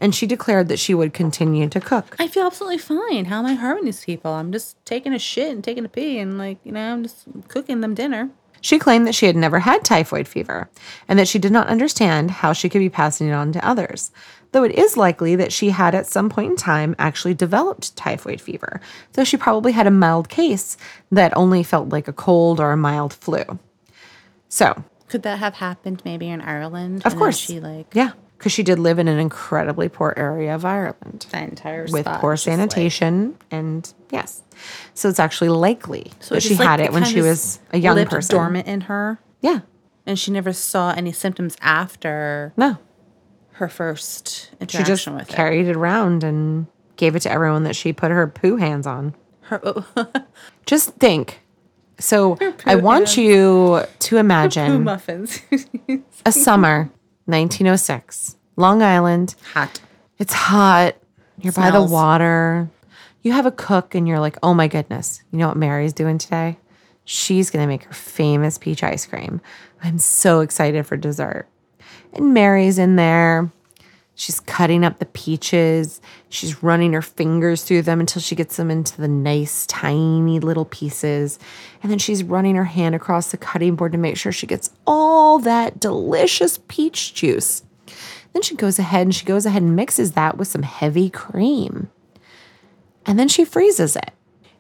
And 0.01 0.15
she 0.15 0.29
declared 0.29 0.69
that 0.69 0.79
she 0.79 0.95
would 0.95 1.13
continue 1.13 1.69
to 1.69 1.81
cook. 1.81 2.15
I 2.21 2.29
feel 2.29 2.47
absolutely 2.47 2.79
fine. 2.79 3.25
How 3.25 3.41
am 3.41 3.47
I 3.47 3.55
harming 3.55 3.85
these 3.85 4.05
people? 4.05 4.31
I'm 4.31 4.53
just 4.53 4.77
taking 4.85 5.13
a 5.13 5.19
shit 5.19 5.51
and 5.51 5.65
taking 5.65 5.85
a 5.85 5.89
pee 5.89 6.21
and 6.21 6.39
like, 6.39 6.59
you 6.63 6.71
know, 6.71 6.93
I'm 6.93 7.03
just 7.03 7.25
cooking 7.49 7.81
them 7.81 7.97
dinner. 7.97 8.31
She 8.61 8.79
claimed 8.79 9.07
that 9.07 9.15
she 9.15 9.27
had 9.27 9.37
never 9.37 9.61
had 9.61 9.85
typhoid 9.85 10.27
fever 10.29 10.69
and 11.07 11.19
that 11.19 11.29
she 11.29 11.39
did 11.39 11.53
not 11.53 11.69
understand 11.69 12.31
how 12.31 12.53
she 12.53 12.69
could 12.69 12.81
be 12.81 12.89
passing 12.89 13.29
it 13.29 13.33
on 13.33 13.53
to 13.53 13.67
others, 13.67 14.11
though 14.53 14.65
it 14.65 14.73
is 14.73 14.97
likely 14.97 15.37
that 15.37 15.53
she 15.53 15.71
had 15.71 15.95
at 15.95 16.07
some 16.07 16.29
point 16.29 16.51
in 16.53 16.57
time 16.57 16.97
actually 16.99 17.35
developed 17.35 17.95
typhoid 17.97 18.41
fever, 18.41 18.81
though 19.13 19.25
she 19.25 19.37
probably 19.37 19.73
had 19.73 19.87
a 19.87 19.91
mild 19.91 20.29
case 20.29 20.77
that 21.11 21.37
only 21.37 21.63
felt 21.63 21.89
like 21.91 22.09
a 22.09 22.13
cold 22.13 22.59
or 22.61 22.73
a 22.73 22.77
mild 22.77 23.13
flu. 23.15 23.45
So, 24.49 24.85
Could 25.09 25.23
that 25.23 25.39
have 25.39 25.55
happened 25.57 26.03
maybe 26.05 26.29
in 26.29 26.41
Ireland? 26.41 27.03
of 27.05 27.17
course, 27.17 27.37
she 27.39 27.61
like 27.61 27.87
yeah, 27.95 28.13
because 28.39 28.53
she 28.53 28.63
did 28.63 28.79
live 28.79 28.99
in 29.01 29.09
an 29.09 29.19
incredibly 29.19 29.89
poor 29.89 30.15
area 30.17 30.55
of 30.55 30.65
Ireland. 30.65 31.27
that 31.33 31.49
entire 31.49 31.87
with 31.91 32.03
spot 32.05 32.21
poor 32.21 32.35
just, 32.35 32.47
like- 32.47 32.57
sanitation 32.57 33.37
and 33.51 33.93
yes 34.11 34.43
so 34.95 35.09
it's 35.09 35.19
actually 35.21 35.49
likely 35.51 36.13
so 36.21 36.35
that 36.37 36.43
she 36.43 36.55
like, 36.55 36.67
had 36.67 36.81
it 36.81 36.85
it 36.87 36.93
when 36.93 37.05
she 37.05 37.21
was 37.21 37.59
a 37.73 37.79
young 37.79 38.03
person 38.07 38.35
dormant 38.37 38.67
in 38.67 38.83
her, 38.83 39.19
yeah 39.41 39.61
and 40.07 40.19
she 40.19 40.31
never 40.31 40.53
saw 40.53 40.93
any 40.93 41.13
symptoms 41.13 41.57
after 41.61 42.53
no 42.57 42.79
her 43.53 43.69
first 43.69 44.47
she 44.51 44.57
interaction 44.61 44.85
just 44.87 45.07
with 45.09 45.29
it. 45.31 45.35
carried 45.35 45.67
it 45.67 45.77
around 45.77 46.23
and 46.25 46.67
gave 46.97 47.15
it 47.17 47.21
to 47.21 47.31
everyone 47.31 47.65
that 47.65 47.75
she 47.77 47.93
put 47.93 48.11
her 48.11 48.27
poo 48.27 48.57
hands 48.57 48.87
on 48.87 49.15
Her, 49.43 49.61
oh, 49.65 49.85
just 50.67 50.95
think 50.95 51.41
so 51.99 52.39
i 52.65 52.77
want 52.77 53.07
hands. 53.07 53.17
you 53.19 53.81
to 53.99 54.11
poo 54.11 54.17
imagine 54.19 54.85
muffins. 54.85 55.41
a 56.27 56.31
summer 56.33 56.89
1906 57.29 58.37
long 58.57 58.83
island 58.83 59.35
Hot. 59.53 59.81
It's 60.19 60.33
hot. 60.33 60.97
You're 61.41 61.53
by 61.53 61.71
the 61.71 61.83
water. 61.83 62.69
You 63.23 63.33
have 63.33 63.47
a 63.47 63.53
cook, 63.53 63.95
and 63.95 64.09
you're 64.09 64.21
like, 64.21 64.37
oh 64.43 64.55
my 64.55 64.69
goodness, 64.69 65.23
you 65.31 65.39
know 65.39 65.49
what 65.49 65.57
Mary's 65.57 65.93
doing 65.93 66.19
today? 66.19 66.59
She's 67.05 67.51
going 67.51 67.63
to 67.63 67.69
make 67.69 67.85
her 67.85 67.93
famous 67.93 68.59
peach 68.59 68.83
ice 68.83 69.07
cream. 69.07 69.41
I'm 69.83 69.99
so 69.99 70.41
excited 70.41 70.87
for 70.87 70.97
dessert. 70.97 71.47
And 72.13 72.35
Mary's 72.35 72.79
in 72.79 72.97
there. 72.97 73.51
She's 74.21 74.41
cutting 74.41 74.83
up 74.85 74.99
the 74.99 75.07
peaches. 75.07 76.01
She's 76.29 76.61
running 76.61 76.93
her 76.93 77.03
fingers 77.03 77.63
through 77.63 77.83
them 77.83 78.01
until 78.01 78.21
she 78.21 78.35
gets 78.35 78.57
them 78.57 78.69
into 78.69 79.01
the 79.01 79.07
nice, 79.07 79.65
tiny 79.67 80.41
little 80.41 80.65
pieces. 80.65 81.39
And 81.85 81.93
then 81.93 82.01
she's 82.01 82.25
running 82.25 82.57
her 82.57 82.65
hand 82.65 82.97
across 82.97 83.31
the 83.31 83.37
cutting 83.37 83.77
board 83.77 83.93
to 83.93 83.99
make 83.99 84.17
sure 84.17 84.33
she 84.33 84.49
gets 84.49 84.71
all 84.89 85.39
that 85.39 85.79
delicious 85.79 86.59
peach 86.67 87.15
juice. 87.15 87.63
Then 88.33 88.43
she 88.43 88.57
goes 88.57 88.81
ahead 88.81 89.03
and 89.07 89.15
she 89.15 89.25
goes 89.25 89.47
ahead 89.47 89.63
and 89.63 89.77
mixes 89.77 90.13
that 90.13 90.37
with 90.37 90.49
some 90.49 90.65
heavy 90.65 91.11
cream. 91.11 91.89
And 93.07 93.21
then 93.21 93.29
she 93.29 93.45
freezes 93.45 93.95
it. 93.95 94.11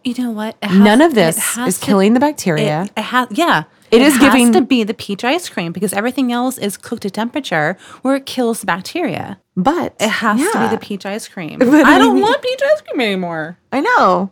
You 0.04 0.14
know 0.22 0.30
what? 0.30 0.56
It 0.62 0.70
None 0.72 1.00
of 1.00 1.16
this 1.16 1.58
is 1.58 1.80
to- 1.80 1.84
killing 1.84 2.14
the 2.14 2.20
bacteria. 2.20 2.84
It, 2.84 2.92
it 2.96 3.02
has, 3.02 3.26
yeah. 3.32 3.64
It 3.90 4.02
is 4.02 4.14
has 4.16 4.22
giving- 4.22 4.52
to 4.52 4.60
be 4.60 4.84
the 4.84 4.94
peach 4.94 5.24
ice 5.24 5.48
cream 5.48 5.72
because 5.72 5.92
everything 5.92 6.30
else 6.30 6.58
is 6.58 6.76
cooked 6.76 7.02
to 7.02 7.10
temperature 7.10 7.76
where 8.02 8.14
it 8.16 8.24
kills 8.24 8.60
the 8.60 8.66
bacteria. 8.66 9.40
But 9.58 9.94
It 10.00 10.08
has 10.08 10.38
to 10.52 10.58
be 10.60 10.68
the 10.68 10.78
peach 10.80 11.04
ice 11.04 11.28
cream. 11.28 11.58
But 11.58 11.68
I 11.84 11.96
I 11.96 11.98
don't 11.98 12.14
mean- 12.14 12.22
want 12.22 12.40
peach 12.42 12.60
ice 12.64 12.80
cream 12.82 13.00
anymore. 13.00 13.58
I 13.72 13.80
know. 13.80 14.30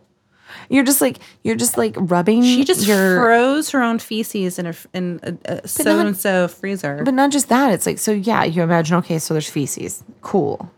You're 0.69 0.83
just 0.83 1.01
like 1.01 1.19
you're 1.43 1.55
just 1.55 1.77
like 1.77 1.95
rubbing. 1.97 2.41
She 2.43 2.63
just 2.63 2.87
your, 2.87 3.17
froze 3.19 3.69
her 3.71 3.81
own 3.83 3.99
feces 3.99 4.57
in 4.59 4.65
a 4.67 4.73
in 4.93 5.19
a, 5.23 5.37
a 5.61 5.67
so 5.67 5.99
and 5.99 6.15
so 6.17 6.47
freezer. 6.47 7.01
But 7.05 7.13
not 7.13 7.31
just 7.31 7.49
that. 7.49 7.71
It's 7.73 7.85
like 7.85 7.99
so. 7.99 8.11
Yeah, 8.11 8.43
you 8.43 8.63
imagine. 8.63 8.97
Okay, 8.97 9.19
so 9.19 9.33
there's 9.33 9.49
feces. 9.49 10.03
Cool. 10.21 10.69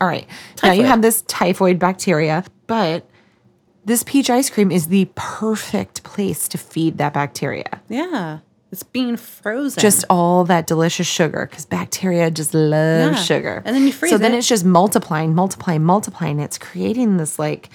All 0.00 0.08
right. 0.08 0.26
Now 0.62 0.72
you 0.72 0.84
have 0.84 1.00
this 1.02 1.22
typhoid 1.22 1.78
bacteria, 1.78 2.44
but 2.66 3.08
this 3.84 4.02
peach 4.02 4.28
ice 4.30 4.50
cream 4.50 4.70
is 4.70 4.88
the 4.88 5.08
perfect 5.14 6.02
place 6.02 6.46
to 6.48 6.58
feed 6.58 6.98
that 6.98 7.12
bacteria. 7.14 7.80
yeah, 7.88 8.38
it's 8.70 8.82
being 8.82 9.16
frozen. 9.16 9.80
just 9.80 10.04
all 10.10 10.44
that 10.44 10.66
delicious 10.66 11.06
sugar 11.06 11.46
because 11.50 11.64
bacteria 11.66 12.30
just 12.30 12.52
love 12.54 13.12
Yeah. 13.12 13.14
sugar. 13.14 13.62
And 13.64 13.74
then 13.74 13.84
you 13.86 13.92
freeze 13.92 14.10
So 14.10 14.18
then 14.18 14.34
it's 14.34 14.46
just 14.48 14.64
multiplying, 14.64 15.34
multiplying, 15.34 15.84
multiplying. 15.84 16.38
It's 16.40 16.58
creating 16.58 17.16
this 17.16 17.38
like, 17.38 17.70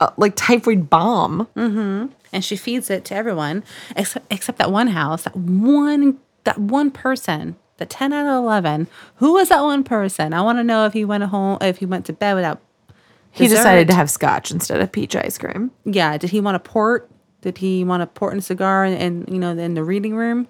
uh, 0.00 0.10
like 0.16 0.34
typhoid 0.36 0.90
bomb. 0.90 1.46
Mm-hmm. 1.56 2.06
and 2.32 2.44
she 2.44 2.56
feeds 2.56 2.90
it 2.90 3.04
to 3.06 3.14
everyone 3.14 3.64
except 3.96 4.30
except 4.32 4.58
that 4.58 4.70
one 4.70 4.88
house, 4.88 5.22
that 5.22 5.36
one 5.36 6.18
that 6.44 6.58
one 6.58 6.90
person, 6.90 7.56
the 7.78 7.86
ten 7.86 8.12
out 8.12 8.26
of 8.26 8.42
eleven. 8.44 8.86
Who 9.16 9.34
was 9.34 9.48
that 9.50 9.62
one 9.62 9.82
person? 9.84 10.32
I 10.34 10.42
want 10.42 10.58
to 10.58 10.64
know 10.64 10.84
if 10.86 10.92
he 10.92 11.04
went 11.04 11.24
home, 11.24 11.58
if 11.60 11.78
he 11.78 11.86
went 11.86 12.06
to 12.06 12.12
bed 12.12 12.34
without. 12.34 12.60
He 13.30 13.46
decided 13.46 13.86
to 13.88 13.94
have 13.94 14.10
scotch 14.10 14.50
instead 14.50 14.80
of 14.80 14.90
peach 14.90 15.14
ice 15.14 15.38
cream. 15.38 15.70
Yeah, 15.84 16.16
did 16.18 16.30
he 16.30 16.40
want 16.40 16.56
a 16.56 16.60
port? 16.60 17.08
Did 17.40 17.58
he 17.58 17.84
want 17.84 18.02
a 18.02 18.06
port 18.06 18.32
and 18.32 18.44
cigar 18.44 18.84
and, 18.84 19.00
and 19.00 19.28
you 19.28 19.38
know 19.38 19.56
in 19.56 19.74
the 19.74 19.84
reading 19.84 20.14
room? 20.16 20.48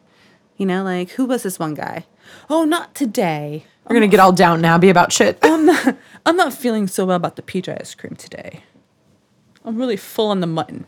You 0.57 0.67
know, 0.67 0.83
like 0.83 1.11
who 1.11 1.27
was 1.27 1.43
this 1.43 1.59
one 1.59 1.75
guy? 1.75 2.07
Oh, 2.51 2.65
not 2.65 2.95
today. 2.95 3.65
We're 3.87 3.95
gonna 3.95 4.09
get 4.09 4.21
all 4.21 4.33
down 4.33 4.61
now, 4.61 4.77
be 4.79 4.91
about 4.91 5.13
shit. 5.13 5.39
I'm 5.43 5.67
not, 5.67 5.97
I'm 6.27 6.37
not 6.37 6.53
feeling 6.53 6.87
so 6.87 7.07
well 7.07 7.17
about 7.17 7.37
the 7.37 7.43
peach 7.43 7.69
ice 7.69 7.95
cream 7.95 8.17
today. 8.17 8.65
I'm 9.65 9.77
really 9.77 9.97
full 9.97 10.29
on 10.29 10.41
the 10.41 10.47
mutton. 10.47 10.87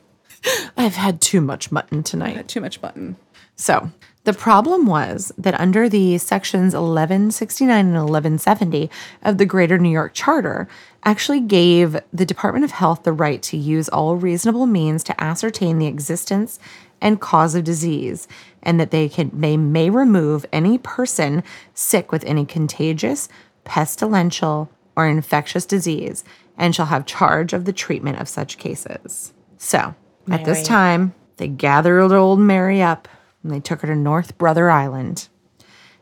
I've 0.77 0.95
had 0.95 1.21
too 1.21 1.41
much 1.41 1.71
mutton 1.71 2.03
tonight. 2.03 2.37
had 2.37 2.49
too 2.49 2.61
much 2.61 2.81
mutton. 2.81 3.17
So 3.57 3.91
the 4.25 4.33
problem 4.35 4.85
was 4.85 5.33
that 5.39 5.59
under 5.59 5.89
the 5.89 6.19
sections 6.19 6.75
1169 6.75 7.71
and 7.79 7.95
1170 7.95 8.91
of 9.23 9.39
the 9.39 9.47
Greater 9.47 9.79
New 9.79 9.91
York 9.91 10.13
Charter, 10.13 10.69
actually 11.05 11.41
gave 11.41 11.99
the 12.13 12.27
Department 12.27 12.65
of 12.65 12.73
Health 12.73 13.03
the 13.03 13.13
right 13.13 13.43
to 13.43 13.57
use 13.57 13.89
all 13.89 14.17
reasonable 14.17 14.67
means 14.67 15.03
to 15.05 15.19
ascertain 15.23 15.79
the 15.79 15.87
existence 15.87 16.59
and 17.01 17.21
cause 17.21 17.55
of 17.55 17.65
disease, 17.65 18.29
and 18.63 18.79
that 18.79 18.91
they 18.91 19.09
can 19.09 19.31
they 19.33 19.57
may 19.57 19.89
remove 19.89 20.45
any 20.53 20.77
person 20.77 21.43
sick 21.73 22.13
with 22.13 22.23
any 22.25 22.45
contagious, 22.45 23.27
pestilential, 23.65 24.69
or 24.97 25.07
infectious 25.07 25.65
disease, 25.65 26.25
and 26.59 26.75
shall 26.75 26.87
have 26.87 27.07
charge 27.07 27.55
of 27.55 27.65
the 27.65 27.73
treatment 27.73 28.21
of 28.21 28.29
such 28.29 28.59
cases. 28.59 29.33
So 29.57 29.95
at 30.31 30.45
this 30.45 30.67
time, 30.67 31.15
they 31.39 31.49
gathered 31.49 32.13
old 32.13 32.39
Mary 32.39 32.83
up 32.83 33.09
and 33.43 33.53
they 33.53 33.61
took 33.61 33.81
her 33.81 33.89
to 33.89 33.97
North 33.97 34.37
Brother 34.39 34.71
Island. 34.71 35.29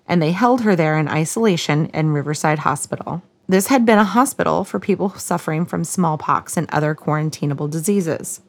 And 0.06 0.22
they 0.22 0.32
held 0.32 0.62
her 0.62 0.74
there 0.74 0.98
in 0.98 1.08
isolation 1.08 1.86
in 1.86 2.10
Riverside 2.10 2.60
Hospital. 2.60 3.22
this 3.46 3.68
had 3.68 3.86
been 3.86 3.98
a 3.98 4.04
hospital 4.04 4.62
for 4.62 4.78
people 4.78 5.10
suffering 5.10 5.64
from 5.64 5.82
smallpox 5.82 6.56
and 6.56 6.68
other 6.70 6.94
quarantinable 6.94 7.70
diseases. 7.70 8.40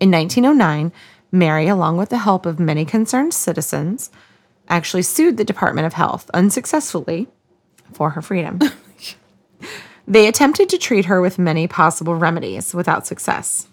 In 0.00 0.10
1909, 0.10 0.92
Mary, 1.30 1.68
along 1.68 1.96
with 1.96 2.08
the 2.08 2.18
help 2.18 2.46
of 2.46 2.58
many 2.58 2.84
concerned 2.84 3.34
citizens, 3.34 4.10
actually 4.68 5.02
sued 5.02 5.36
the 5.36 5.44
Department 5.44 5.86
of 5.86 5.92
Health 5.92 6.30
unsuccessfully 6.34 7.28
for 7.92 8.10
her 8.10 8.22
freedom. 8.22 8.58
they 10.08 10.26
attempted 10.26 10.68
to 10.70 10.78
treat 10.78 11.06
her 11.06 11.20
with 11.20 11.38
many 11.38 11.66
possible 11.66 12.14
remedies 12.14 12.74
without 12.74 13.06
success. 13.06 13.68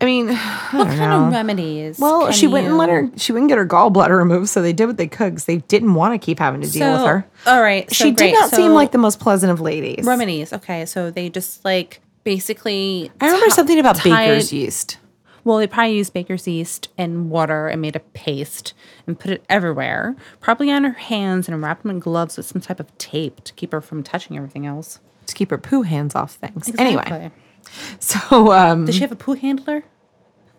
I 0.00 0.04
mean, 0.04 0.28
I 0.30 0.68
What 0.72 0.84
don't 0.88 0.96
kind 0.96 1.10
know. 1.10 1.26
of 1.26 1.32
remedies? 1.32 1.98
Well, 1.98 2.30
she 2.30 2.46
wouldn't 2.46 2.74
let 2.76 2.88
her. 2.88 3.10
She 3.16 3.32
wouldn't 3.32 3.48
get 3.48 3.58
her 3.58 3.66
gallbladder 3.66 4.16
removed, 4.16 4.48
so 4.48 4.62
they 4.62 4.72
did 4.72 4.86
what 4.86 4.96
they 4.96 5.08
could 5.08 5.30
because 5.30 5.46
they 5.46 5.56
didn't 5.58 5.94
want 5.94 6.14
to 6.20 6.24
keep 6.24 6.38
having 6.38 6.60
to 6.60 6.70
deal 6.70 6.92
with 6.92 7.02
her. 7.06 7.26
All 7.46 7.60
right. 7.60 7.88
so 7.90 7.94
she 8.04 8.10
did 8.10 8.16
great. 8.18 8.32
not 8.32 8.50
seem 8.50 8.72
like 8.72 8.92
the 8.92 8.98
most 8.98 9.18
pleasant 9.20 9.50
of 9.52 9.60
ladies. 9.60 10.04
remedies. 10.04 10.52
Okay, 10.52 10.86
so 10.86 11.10
they 11.10 11.28
just 11.30 11.64
like 11.64 12.00
basically. 12.24 13.10
I 13.20 13.26
remember 13.26 13.50
something 13.50 13.78
about 13.78 13.96
tied- 13.96 14.26
baker's 14.28 14.52
yeast. 14.52 14.98
Well, 15.44 15.58
they 15.58 15.66
probably 15.66 15.96
used 15.96 16.12
baker's 16.12 16.46
yeast 16.46 16.88
and 16.98 17.30
water 17.30 17.68
and 17.68 17.80
made 17.80 17.96
a 17.96 18.00
paste 18.00 18.74
and 19.06 19.18
put 19.18 19.30
it 19.30 19.42
everywhere, 19.48 20.14
probably 20.40 20.70
on 20.70 20.84
her 20.84 20.92
hands 20.92 21.48
and 21.48 21.62
wrapped 21.62 21.82
them 21.82 21.90
in 21.90 22.00
gloves 22.00 22.36
with 22.36 22.44
some 22.44 22.60
type 22.60 22.78
of 22.80 22.96
tape 22.98 23.42
to 23.44 23.54
keep 23.54 23.72
her 23.72 23.80
from 23.80 24.02
touching 24.02 24.36
everything 24.36 24.66
else. 24.66 25.00
to 25.26 25.34
keep 25.34 25.50
her 25.50 25.56
poo 25.56 25.82
hands 25.82 26.14
off 26.14 26.34
things. 26.34 26.70
Anyway, 26.76 27.00
Exactly. 27.02 27.30
so 27.98 28.52
um, 28.52 28.84
Does 28.84 28.94
she 28.94 29.00
have 29.02 29.12
a 29.12 29.16
poo 29.16 29.34
handler? 29.34 29.84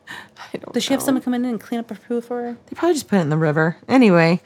I 0.08 0.58
don't 0.58 0.74
Does 0.74 0.84
she 0.84 0.94
have 0.94 1.02
know. 1.02 1.06
someone 1.06 1.22
come 1.24 1.34
in 1.36 1.46
and 1.46 1.60
clean 1.62 1.80
up 1.80 1.90
her 1.90 1.96
poo 1.96 2.22
for 2.22 2.42
her? 2.42 2.58
They 2.68 2.76
probably 2.76 2.96
just 2.96 3.08
put 3.08 3.18
it 3.18 3.22
in 3.22 3.30
the 3.30 3.38
river. 3.38 3.78
Anyway, 3.88 4.42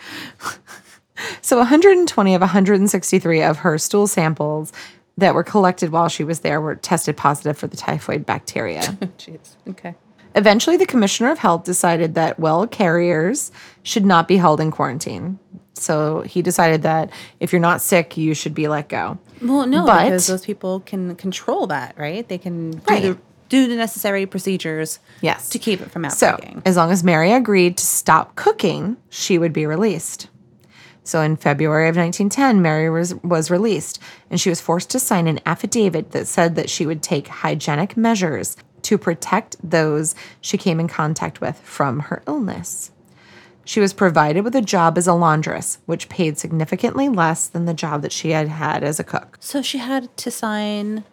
so 1.42 1.58
120 1.58 2.36
of 2.36 2.42
163 2.42 3.42
of 3.44 3.58
her 3.60 3.78
stool 3.78 4.08
samples 4.08 4.74
that 5.18 5.36
were 5.36 5.44
collected 5.44 5.92
while 5.92 6.10
she 6.10 6.24
was 6.24 6.40
there 6.42 6.60
were 6.60 6.76
tested 6.76 7.16
positive 7.16 7.58
for 7.58 7.68
the 7.68 7.78
typhoid 7.78 8.26
bacteria. 8.26 8.82
Jeez. 9.18 9.56
Okay. 9.70 9.96
Eventually, 10.36 10.78
the 10.78 10.86
commissioner 10.86 11.32
of 11.32 11.40
health 11.40 11.64
decided 11.64 12.16
that 12.16 12.40
well 12.40 12.66
carriers 12.68 13.52
should 13.84 14.06
not 14.06 14.28
be 14.28 14.38
held 14.38 14.60
in 14.60 14.72
quarantine. 14.72 15.40
So 15.76 16.22
he 16.22 16.42
decided 16.42 16.84
that 16.84 17.10
if 17.40 17.52
you're 17.52 17.60
not 17.62 17.82
sick, 17.82 18.16
you 18.18 18.34
should 18.34 18.54
be 18.54 18.68
let 18.68 18.90
go. 18.90 19.18
Well, 19.42 19.66
no, 19.68 19.86
But- 19.86 20.06
because 20.06 20.28
those 20.28 20.46
people 20.46 20.80
can 20.82 21.16
control 21.16 21.68
that, 21.68 21.96
right? 21.98 22.28
They 22.28 22.38
can 22.38 22.72
do 22.72 22.80
Right. 22.90 23.02
the 23.04 23.18
do 23.50 23.68
the 23.68 23.76
necessary 23.76 24.26
procedures. 24.26 24.98
Yes. 25.22 25.50
To 25.50 25.60
keep 25.60 25.80
it 25.80 25.92
from 25.92 26.10
So, 26.10 26.40
as 26.66 26.76
long 26.76 26.90
as 26.92 27.04
Mary 27.04 27.32
agreed 27.34 27.78
to 27.78 27.86
stop 27.86 28.36
cooking, 28.36 28.98
she 29.10 29.38
would 29.38 29.54
be 29.54 29.68
released. 29.68 30.28
So, 31.04 31.22
in 31.22 31.36
February 31.36 31.88
of 31.88 31.96
1910, 31.96 32.64
Mary 32.64 32.90
was, 32.90 33.14
was 33.16 33.52
released 33.52 34.00
and 34.32 34.42
she 34.42 34.50
was 34.50 34.60
forced 34.60 34.90
to 34.92 35.00
sign 35.00 35.28
an 35.28 35.40
affidavit 35.46 36.14
that 36.14 36.26
said 36.28 36.56
that 36.56 36.68
she 36.70 36.88
would 36.88 37.04
take 37.04 37.28
hygienic 37.28 37.96
measures 37.96 38.56
to 38.84 38.98
protect 38.98 39.56
those 39.64 40.16
she 40.42 40.58
came 40.58 40.80
in 40.80 40.88
contact 40.88 41.42
with 41.42 41.60
from 41.60 42.00
her 42.02 42.24
illness. 42.28 42.92
She 43.66 43.80
was 43.80 43.94
provided 43.94 44.44
with 44.44 44.56
a 44.56 44.62
job 44.62 44.98
as 44.98 45.08
a 45.08 45.14
laundress, 45.14 45.78
which 45.86 46.10
paid 46.10 46.38
significantly 46.38 47.08
less 47.08 47.48
than 47.48 47.66
the 47.66 47.74
job 47.74 48.02
that 48.02 48.12
she 48.12 48.32
had 48.32 48.50
had 48.50 48.84
as 48.84 49.00
a 49.00 49.04
cook. 49.06 49.38
so 49.40 49.62
she 49.62 49.78
had 49.78 50.16
to 50.18 50.30
sign 50.30 51.06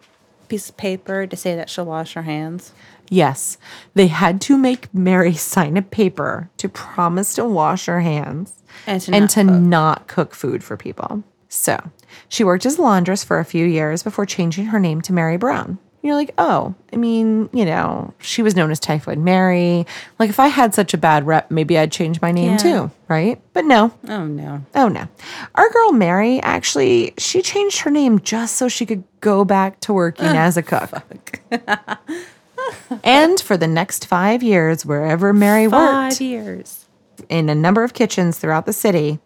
a 0.43 0.47
piece 0.47 0.67
of 0.69 0.75
paper 0.75 1.25
to 1.25 1.35
say 1.37 1.55
that 1.55 1.69
she'll 1.69 1.85
wash 1.85 2.13
her 2.13 2.23
hands. 2.23 2.73
Yes, 3.09 3.57
they 3.93 4.07
had 4.07 4.39
to 4.41 4.57
make 4.57 4.93
Mary 4.93 5.33
sign 5.33 5.77
a 5.77 5.81
paper 5.81 6.49
to 6.57 6.69
promise 6.69 7.33
to 7.35 7.45
wash 7.45 7.85
her 7.85 8.01
hands 8.01 8.63
And 8.87 9.01
to 9.01 9.11
and 9.13 9.23
not 9.23 9.29
to 9.29 9.43
cook. 9.43 9.61
not 9.61 10.07
cook 10.07 10.35
food 10.35 10.63
for 10.63 10.77
people. 10.77 11.23
So 11.47 11.91
she 12.29 12.43
worked 12.45 12.65
as 12.65 12.77
a 12.77 12.81
laundress 12.81 13.23
for 13.23 13.39
a 13.39 13.45
few 13.45 13.65
years 13.65 14.03
before 14.03 14.25
changing 14.25 14.67
her 14.67 14.79
name 14.79 15.01
to 15.01 15.13
Mary 15.13 15.35
Brown. 15.37 15.77
You're 16.03 16.15
like, 16.15 16.31
oh, 16.39 16.73
I 16.91 16.95
mean, 16.95 17.47
you 17.53 17.63
know, 17.63 18.13
she 18.19 18.41
was 18.41 18.55
known 18.55 18.71
as 18.71 18.79
Typhoid 18.79 19.19
Mary. 19.19 19.85
Like, 20.17 20.31
if 20.31 20.39
I 20.39 20.47
had 20.47 20.73
such 20.73 20.95
a 20.95 20.97
bad 20.97 21.27
rep, 21.27 21.51
maybe 21.51 21.77
I'd 21.77 21.91
change 21.91 22.19
my 22.21 22.31
name 22.31 22.51
Yeah. 22.53 22.57
too, 22.57 22.91
right? 23.07 23.39
But 23.53 23.65
no, 23.65 23.93
Oh 24.07 24.25
no. 24.25 24.63
Oh 24.73 24.87
no. 24.87 25.07
Our 25.53 25.69
girl 25.69 25.91
Mary 25.91 26.41
actually 26.41 27.13
she 27.19 27.41
changed 27.43 27.81
her 27.81 27.91
name 27.91 28.19
just 28.19 28.55
so 28.55 28.67
she 28.67 28.85
could 28.87 29.03
go 29.19 29.45
back 29.45 29.79
to 29.81 29.93
working 29.93 30.25
oh, 30.25 30.35
as 30.35 30.57
a 30.57 30.63
cook. 30.63 31.39
and 33.03 33.39
for 33.39 33.57
the 33.57 33.67
next 33.67 34.07
5 34.07 34.41
years 34.43 34.85
wherever 34.85 35.33
Mary 35.33 35.67
Five 35.69 36.11
worked 36.11 36.21
years. 36.21 36.85
in 37.29 37.49
a 37.49 37.55
number 37.55 37.83
of 37.83 37.93
kitchens 37.93 38.39
throughout 38.39 38.65
the 38.65 38.73
city, 38.73 39.19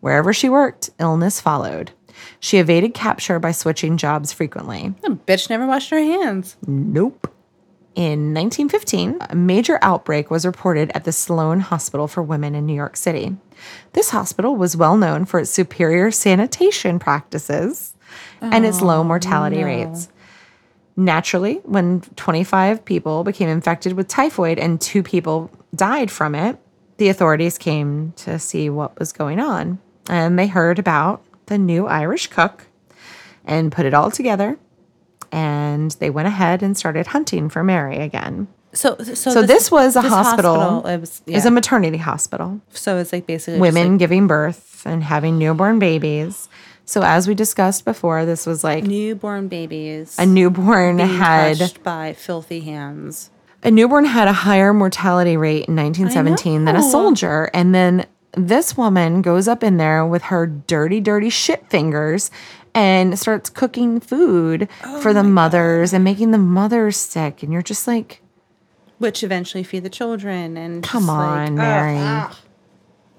wherever 0.00 0.32
she 0.32 0.48
worked, 0.48 0.90
illness 0.98 1.40
followed. 1.40 1.92
She 2.40 2.58
evaded 2.58 2.94
capture 2.94 3.38
by 3.38 3.52
switching 3.52 3.96
jobs 3.96 4.32
frequently. 4.32 4.94
That 5.02 5.26
bitch 5.26 5.50
never 5.50 5.66
washed 5.66 5.90
her 5.90 5.98
hands. 5.98 6.56
Nope. 6.66 7.32
In 7.94 8.32
1915, 8.32 9.18
a 9.28 9.34
major 9.34 9.78
outbreak 9.82 10.30
was 10.30 10.46
reported 10.46 10.92
at 10.94 11.02
the 11.02 11.10
Sloan 11.10 11.58
Hospital 11.58 12.06
for 12.06 12.22
Women 12.22 12.54
in 12.54 12.64
New 12.64 12.74
York 12.74 12.96
City. 12.96 13.36
This 13.92 14.10
hospital 14.10 14.54
was 14.54 14.76
well 14.76 14.96
known 14.96 15.24
for 15.24 15.40
its 15.40 15.50
superior 15.50 16.12
sanitation 16.12 17.00
practices 17.00 17.96
and 18.40 18.64
its 18.64 18.80
low 18.80 19.00
oh, 19.00 19.04
mortality 19.04 19.64
rates. 19.64 20.08
Naturally, 20.96 21.56
when 21.64 22.02
25 22.16 22.84
people 22.84 23.24
became 23.24 23.48
infected 23.48 23.94
with 23.94 24.06
typhoid 24.06 24.58
and 24.58 24.80
two 24.80 25.02
people 25.02 25.50
died 25.74 26.10
from 26.10 26.34
it, 26.34 26.56
the 26.98 27.08
authorities 27.08 27.58
came 27.58 28.12
to 28.16 28.38
see 28.38 28.70
what 28.70 28.98
was 28.98 29.12
going 29.12 29.40
on. 29.40 29.80
And 30.08 30.38
they 30.38 30.46
heard 30.46 30.78
about 30.78 31.24
the 31.48 31.58
new 31.58 31.86
Irish 31.86 32.28
cook 32.28 32.66
and 33.44 33.72
put 33.72 33.84
it 33.84 33.94
all 33.94 34.10
together 34.10 34.58
and 35.32 35.90
they 35.92 36.10
went 36.10 36.28
ahead 36.28 36.62
and 36.62 36.76
started 36.76 37.08
hunting 37.08 37.48
for 37.48 37.62
Mary 37.62 37.98
again. 37.98 38.48
So, 38.72 38.96
so, 38.98 39.14
So 39.14 39.42
this, 39.42 39.70
was 39.70 39.96
a 39.96 40.02
this 40.02 40.12
hospital. 40.12 40.86
It 40.86 41.00
was, 41.00 41.22
It 41.26 41.34
was 41.34 41.44
yeah. 41.44 41.48
a 41.48 41.50
maternity 41.50 41.98
hospital. 41.98 42.60
so 42.70 42.98
it's 42.98 43.12
like 43.12 43.26
basically 43.26 43.60
Women 43.60 43.94
just 43.94 43.98
giving 44.00 44.26
birth 44.26 44.82
and 44.86 45.02
having 45.02 45.38
newborn 45.38 45.78
babies. 45.78 46.48
So 46.84 47.02
as 47.02 47.28
we 47.28 47.34
discussed 47.34 47.84
before, 47.84 48.24
this 48.24 48.46
was 48.46 48.64
like 48.64 48.82
like 48.82 48.84
newborn 48.84 49.48
babies. 49.48 50.16
a 50.18 50.24
newborn 50.24 50.98
had 50.98 51.78
by 51.82 52.14
filthy 52.14 52.60
hands. 52.60 53.30
a 53.62 53.70
newborn 53.70 54.04
had 54.04 54.28
a 54.28 54.32
higher 54.32 54.72
mortality 54.72 55.36
rate 55.36 55.66
in 55.68 55.76
1917 55.76 56.64
than 56.64 56.76
a 56.76 56.82
soldier, 56.82 57.50
and 57.52 57.74
then 57.74 58.06
this 58.32 58.76
woman 58.76 59.22
goes 59.22 59.48
up 59.48 59.62
in 59.62 59.76
there 59.76 60.04
with 60.04 60.22
her 60.24 60.46
dirty, 60.46 61.00
dirty 61.00 61.30
shit 61.30 61.68
fingers 61.68 62.30
and 62.74 63.18
starts 63.18 63.50
cooking 63.50 64.00
food 64.00 64.68
Oh 64.84 65.00
for 65.00 65.12
the 65.12 65.24
mothers 65.24 65.92
and 65.92 66.04
making 66.04 66.30
the 66.30 66.38
mothers 66.38 66.96
sick. 66.96 67.42
And 67.42 67.52
you're 67.52 67.62
just 67.62 67.86
like, 67.86 68.22
which 68.98 69.22
eventually 69.22 69.62
feed 69.62 69.84
the 69.84 69.90
children 69.90 70.56
and 70.56 70.82
Come 70.82 71.02
just 71.02 71.08
like, 71.08 71.18
on, 71.18 71.46
ugh, 71.48 71.54
Mary. 71.54 71.96
Ah. 71.98 72.38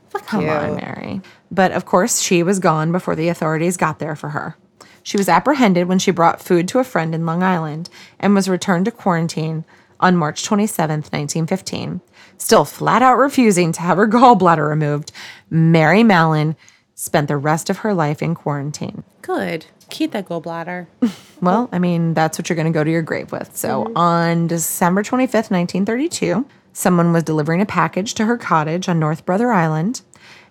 Fuck 0.10 0.26
Come 0.26 0.42
you. 0.46 0.50
on, 0.50 0.76
Mary. 0.76 1.22
But 1.52 1.72
of 1.72 1.86
course, 1.86 2.22
she 2.22 2.44
was 2.44 2.60
gone 2.60 2.92
before 2.92 3.16
the 3.16 3.30
authorities 3.30 3.78
got 3.78 4.00
there 4.00 4.16
for 4.16 4.30
her. 4.30 4.56
She 5.04 5.18
was 5.18 5.30
apprehended 5.30 5.88
when 5.88 6.00
she 6.00 6.12
brought 6.12 6.42
food 6.42 6.68
to 6.70 6.80
a 6.80 6.84
friend 6.84 7.16
in 7.16 7.26
Long 7.26 7.42
Island 7.42 7.90
and 8.20 8.36
was 8.36 8.50
returned 8.50 8.86
to 8.86 8.92
quarantine 8.92 9.66
on 10.00 10.16
March 10.16 10.48
27th, 10.48 11.12
1915. 11.12 12.02
Still 12.40 12.66
flat 12.66 13.04
out 13.04 13.18
refusing 13.18 13.72
to 13.74 13.82
have 13.82 13.98
her 13.98 14.08
gallbladder 14.08 14.68
removed, 14.68 15.12
Mary 15.52 16.04
Mallon 16.04 16.56
spent 16.96 17.28
the 17.28 17.38
rest 17.38 17.70
of 17.70 17.80
her 17.80 17.94
life 17.94 18.22
in 18.22 18.34
quarantine. 18.34 19.04
Good. 19.22 19.68
Keep 19.90 20.12
that 20.12 20.28
gallbladder. 20.28 20.88
Well, 21.42 21.70
I 21.72 21.80
mean, 21.80 22.16
that's 22.16 22.38
what 22.38 22.50
you're 22.50 22.58
going 22.58 22.66
to 22.66 22.78
go 22.78 22.84
to 22.84 22.92
your 22.92 23.02
grave 23.02 23.32
with. 23.32 23.56
So 23.56 23.86
mm-hmm. 23.86 23.96
on 23.98 24.48
December 24.48 25.04
25th, 25.04 25.50
1932, 25.50 26.46
someone 26.74 27.14
was 27.14 27.24
delivering 27.24 27.62
a 27.62 27.66
package 27.66 28.14
to 28.16 28.26
her 28.26 28.38
cottage 28.38 28.90
on 28.90 29.00
North 29.00 29.26
Brother 29.26 29.50
Island 29.50 30.02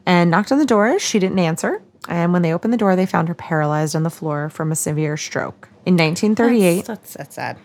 and 0.07 0.31
knocked 0.31 0.51
on 0.51 0.59
the 0.59 0.65
door. 0.65 0.99
She 0.99 1.19
didn't 1.19 1.39
answer. 1.41 1.83
And 2.09 2.33
when 2.33 2.41
they 2.41 2.55
opened 2.55 2.73
the 2.73 2.79
door, 2.79 2.97
they 2.97 3.05
found 3.05 3.29
her 3.29 3.35
paralyzed 3.35 3.95
on 3.95 4.03
the 4.03 4.09
floor 4.09 4.49
from 4.49 4.73
a 4.73 4.77
severe 4.77 5.19
stroke. 5.19 5.69
In 5.85 5.95
1938, 5.99 6.87
That's, 6.87 7.13
that's 7.13 7.35
sad. 7.35 7.59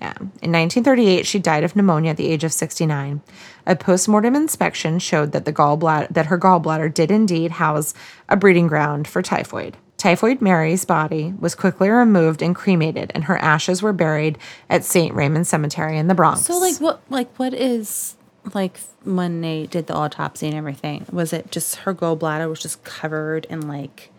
Yeah. 0.00 0.14
In 0.18 0.52
1938, 0.52 1.26
she 1.26 1.38
died 1.38 1.64
of 1.64 1.76
pneumonia 1.76 2.10
at 2.10 2.16
the 2.16 2.28
age 2.28 2.44
of 2.44 2.52
69. 2.52 3.22
A 3.66 3.76
postmortem 3.76 4.34
inspection 4.34 4.98
showed 4.98 5.32
that 5.32 5.44
the 5.44 5.52
gallbladder 5.52 6.08
that 6.08 6.26
her 6.26 6.38
gallbladder 6.38 6.92
did 6.92 7.10
indeed 7.10 7.52
house 7.52 7.94
a 8.28 8.36
breeding 8.36 8.66
ground 8.66 9.08
for 9.08 9.22
typhoid. 9.22 9.76
Typhoid 9.96 10.42
Mary's 10.42 10.84
body 10.84 11.32
was 11.38 11.54
quickly 11.54 11.88
removed 11.88 12.42
and 12.42 12.54
cremated, 12.54 13.10
and 13.14 13.24
her 13.24 13.38
ashes 13.38 13.80
were 13.82 13.92
buried 13.92 14.36
at 14.68 14.84
St. 14.84 15.14
Raymond 15.14 15.46
Cemetery 15.46 15.96
in 15.96 16.08
the 16.08 16.14
Bronx. 16.14 16.42
So 16.42 16.58
like 16.58 16.76
what 16.78 17.00
like 17.08 17.34
what 17.38 17.54
is 17.54 18.16
like 18.52 18.80
when 19.04 19.40
they 19.40 19.66
did 19.66 19.86
the 19.86 19.94
autopsy 19.94 20.46
and 20.48 20.56
everything? 20.56 21.06
Was 21.10 21.32
it 21.32 21.50
just 21.50 21.76
her 21.76 21.94
gallbladder 21.94 22.48
was 22.50 22.60
just 22.60 22.84
covered 22.84 23.46
in 23.46 23.66
like 23.66 24.10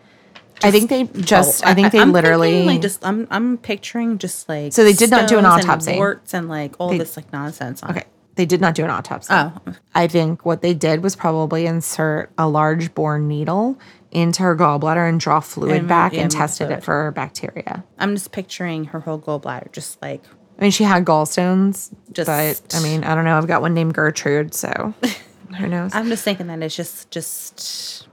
I 0.62 0.70
think 0.70 0.88
they 0.90 1.04
just, 1.04 1.64
I 1.66 1.74
think 1.74 1.92
they 1.92 1.98
I'm 2.00 2.12
literally, 2.12 2.64
like 2.64 2.80
just 2.80 3.04
I'm 3.04 3.26
I'm 3.30 3.58
picturing 3.58 4.18
just 4.18 4.48
like 4.48 4.72
So 4.72 4.84
they 4.84 4.92
did 4.92 5.10
not 5.10 5.28
do 5.28 5.38
an 5.38 5.44
stones 5.44 5.62
and 5.62 5.70
autopsy. 5.70 5.96
warts 5.96 6.34
and 6.34 6.48
like 6.48 6.74
all 6.78 6.90
They- 6.90 6.98
this 6.98 7.16
like 7.16 7.32
nonsense. 7.32 7.82
On 7.82 7.90
okay, 7.90 8.00
it. 8.00 8.06
they 8.36 8.46
did 8.46 8.60
not 8.60 8.74
do 8.74 8.84
an 8.84 8.90
autopsy. 8.90 9.32
Oh, 9.32 9.52
I 9.94 10.06
think 10.08 10.44
what 10.46 10.62
they 10.62 10.74
did 10.74 11.02
was 11.02 11.14
probably 11.14 11.66
insert 11.66 12.30
a 12.38 12.48
large 12.48 12.94
bore 12.94 13.18
needle 13.18 13.78
into 14.12 14.42
her 14.44 14.56
gallbladder 14.56 15.06
and 15.08 15.20
draw 15.20 15.40
fluid 15.40 15.76
And- 15.76 15.88
back 15.88 16.12
yeah, 16.14 16.22
and 16.22 16.32
move 16.32 16.38
tested 16.40 16.68
fluid. 16.68 16.78
it 16.78 16.84
for 16.84 17.10
bacteria. 17.12 17.84
I'm 17.98 18.14
just 18.14 18.32
picturing 18.32 18.84
her 18.86 19.00
whole 19.00 19.18
gallbladder, 19.20 19.72
just 19.72 20.00
like 20.00 20.22
I 20.58 20.62
mean, 20.62 20.70
she 20.70 20.84
had 20.84 21.04
gallstones, 21.04 21.92
Just- 22.12 22.26
but 22.28 22.74
I 22.74 22.82
mean, 22.82 23.04
I 23.04 23.14
don't 23.14 23.24
know. 23.26 23.36
I've 23.36 23.46
got 23.46 23.60
one 23.60 23.74
named 23.74 23.92
Gertrude, 23.92 24.54
so 24.54 24.94
who 25.58 25.66
knows? 25.66 25.94
I'm 25.94 26.08
just 26.08 26.24
thinking 26.24 26.46
that 26.46 26.62
it's 26.62 26.74
just 26.74 27.10
just 27.10 28.08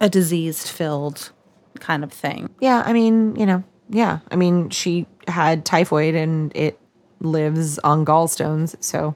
a 0.00 0.08
disease 0.08 0.66
filled 0.70 1.32
kind 1.80 2.04
of 2.04 2.12
thing. 2.12 2.50
yeah, 2.60 2.82
I 2.84 2.92
mean, 2.92 3.36
you 3.36 3.46
know, 3.46 3.64
yeah. 3.88 4.20
I 4.30 4.36
mean, 4.36 4.70
she 4.70 5.06
had 5.28 5.64
typhoid 5.64 6.14
and 6.14 6.54
it 6.56 6.78
lives 7.20 7.78
on 7.80 8.04
gallstones, 8.04 8.76
so 8.82 9.14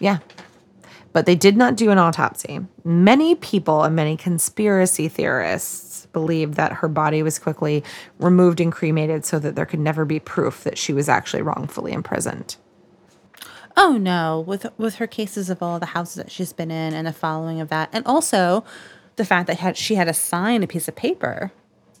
yeah. 0.00 0.18
But 1.12 1.24
they 1.24 1.34
did 1.34 1.56
not 1.56 1.76
do 1.76 1.90
an 1.90 1.98
autopsy. 1.98 2.60
Many 2.84 3.34
people 3.36 3.84
and 3.84 3.96
many 3.96 4.16
conspiracy 4.16 5.08
theorists 5.08 6.06
believe 6.12 6.56
that 6.56 6.72
her 6.74 6.88
body 6.88 7.22
was 7.22 7.38
quickly 7.38 7.82
removed 8.18 8.60
and 8.60 8.70
cremated 8.70 9.24
so 9.24 9.38
that 9.38 9.54
there 9.54 9.66
could 9.66 9.80
never 9.80 10.04
be 10.04 10.20
proof 10.20 10.64
that 10.64 10.76
she 10.76 10.92
was 10.92 11.08
actually 11.08 11.42
wrongfully 11.42 11.92
imprisoned. 11.92 12.56
Oh 13.78 13.98
no, 13.98 14.44
with 14.46 14.66
with 14.78 14.96
her 14.96 15.06
cases 15.06 15.50
of 15.50 15.62
all 15.62 15.78
the 15.78 15.86
houses 15.86 16.14
that 16.16 16.30
she's 16.30 16.52
been 16.52 16.70
in 16.70 16.94
and 16.94 17.06
the 17.06 17.12
following 17.12 17.60
of 17.60 17.68
that, 17.68 17.90
and 17.92 18.06
also 18.06 18.64
the 19.16 19.24
fact 19.24 19.46
that 19.46 19.58
had, 19.58 19.76
she 19.76 19.94
had 19.94 20.04
to 20.04 20.14
sign 20.14 20.62
a 20.62 20.66
piece 20.66 20.88
of 20.88 20.96
paper 20.96 21.52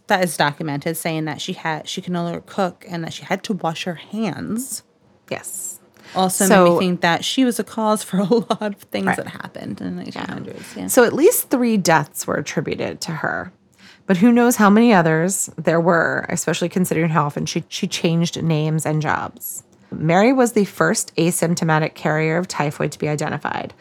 that 0.08 0.22
is 0.22 0.36
documented 0.36 0.96
saying 0.96 1.24
that 1.24 1.40
she 1.40 1.52
had 1.54 1.88
she 1.88 2.00
can 2.00 2.12
no 2.12 2.22
longer 2.24 2.42
cook 2.46 2.84
and 2.88 3.02
that 3.04 3.12
she 3.12 3.24
had 3.24 3.42
to 3.44 3.52
wash 3.54 3.84
her 3.84 3.94
hands. 3.96 4.82
Yes. 5.30 5.80
Also 6.14 6.46
So- 6.46 6.64
made 6.64 6.70
me 6.70 6.78
think 6.78 7.00
that 7.00 7.24
she 7.24 7.44
was 7.44 7.58
a 7.58 7.64
cause 7.64 8.02
for 8.02 8.18
a 8.20 8.24
lot 8.24 8.62
of 8.62 8.76
things 8.76 9.06
Right. 9.06 9.16
that 9.16 9.26
happened 9.26 9.80
in 9.80 9.96
the 9.96 10.04
1800s. 10.04 10.76
Yeah. 10.76 10.86
So 10.86 11.04
at 11.04 11.12
least 11.12 11.50
three 11.50 11.76
deaths 11.76 12.26
were 12.26 12.36
attributed 12.36 13.00
to 13.02 13.12
her. 13.12 13.52
But 14.06 14.18
who 14.18 14.30
knows 14.30 14.54
how 14.54 14.70
many 14.70 14.94
others 14.94 15.50
there 15.56 15.80
were, 15.80 16.26
especially 16.28 16.68
considering 16.68 17.08
how 17.10 17.24
often 17.26 17.44
she, 17.44 17.64
she 17.68 17.88
changed 17.88 18.40
names 18.40 18.86
and 18.86 19.02
jobs. 19.02 19.64
Mary 19.90 20.32
was 20.32 20.52
the 20.52 20.64
first 20.64 21.12
asymptomatic 21.16 21.94
carrier 21.94 22.36
of 22.36 22.46
typhoid 22.46 22.92
to 22.92 22.98
be 23.00 23.08
identified, 23.08 23.74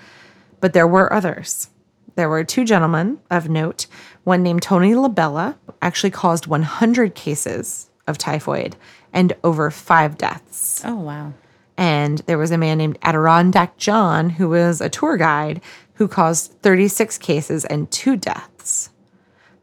but 0.62 0.74
there 0.74 0.88
were 0.88 1.14
others. 1.14 1.70
There 2.16 2.30
were 2.30 2.44
two 2.44 2.64
gentlemen 2.66 3.20
of 3.30 3.50
note. 3.50 3.86
One 4.26 4.44
named 4.44 4.62
Tony 4.62 4.92
Labella 4.94 5.56
actually 5.82 6.12
caused 6.12 6.46
100 6.48 7.16
cases 7.16 7.90
of 8.08 8.18
typhoid 8.18 8.76
and 9.14 9.34
over 9.44 9.72
five 9.72 10.18
deaths. 10.18 10.82
oh 10.86 10.96
wow. 10.96 11.34
And 11.78 12.20
there 12.20 12.38
was 12.38 12.52
a 12.52 12.58
man 12.58 12.78
named 12.78 12.98
Adirondack 13.02 13.78
John, 13.78 14.30
who 14.32 14.50
was 14.50 14.80
a 14.82 14.90
tour 14.90 15.18
guide, 15.18 15.62
who 15.96 16.08
caused 16.08 16.54
36 16.62 17.18
cases 17.18 17.66
and 17.66 17.90
two 17.92 18.16
deaths. 18.16 18.90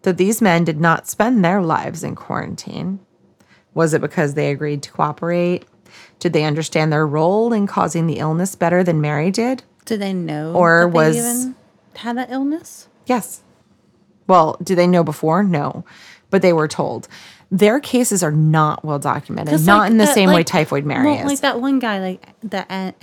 Though 0.02 0.12
these 0.12 0.42
men 0.42 0.64
did 0.64 0.78
not 0.80 1.08
spend 1.08 1.44
their 1.44 1.62
lives 1.62 2.02
in 2.04 2.14
quarantine. 2.14 3.00
Was 3.74 3.94
it 3.94 4.00
because 4.02 4.34
they 4.34 4.50
agreed 4.50 4.82
to 4.82 4.92
cooperate? 4.92 5.64
Did 6.18 6.32
they 6.34 6.44
understand 6.44 6.92
their 6.92 7.06
role 7.06 7.52
in 7.52 7.66
causing 7.66 8.06
the 8.06 8.18
illness 8.18 8.54
better 8.56 8.84
than 8.84 9.00
Mary 9.00 9.30
did? 9.30 9.62
Did 9.86 10.00
they 10.00 10.12
know 10.12 10.52
Or 10.54 10.82
that 10.84 10.86
they 10.88 10.92
was- 10.92 11.16
even 11.16 11.54
had 11.96 12.16
that 12.18 12.30
illness? 12.30 12.88
Yes. 13.06 13.42
Well, 14.26 14.56
do 14.62 14.74
they 14.74 14.86
know 14.86 15.04
before? 15.04 15.42
No. 15.42 15.84
But 16.30 16.42
they 16.42 16.52
were 16.52 16.68
told. 16.68 17.08
Their 17.50 17.80
cases 17.80 18.22
are 18.22 18.32
not 18.32 18.82
well 18.82 18.98
documented, 18.98 19.66
not 19.66 19.80
like, 19.80 19.90
in 19.90 19.98
the 19.98 20.06
same 20.06 20.32
way 20.32 20.42
typhoid 20.42 20.86
Mary 20.86 21.04
well, 21.04 21.20
is. 21.20 21.26
Like 21.26 21.40
that 21.40 21.60
one 21.60 21.78
guy, 21.78 21.98
like 21.98 22.26
the 22.40 22.70
An- 22.72 22.94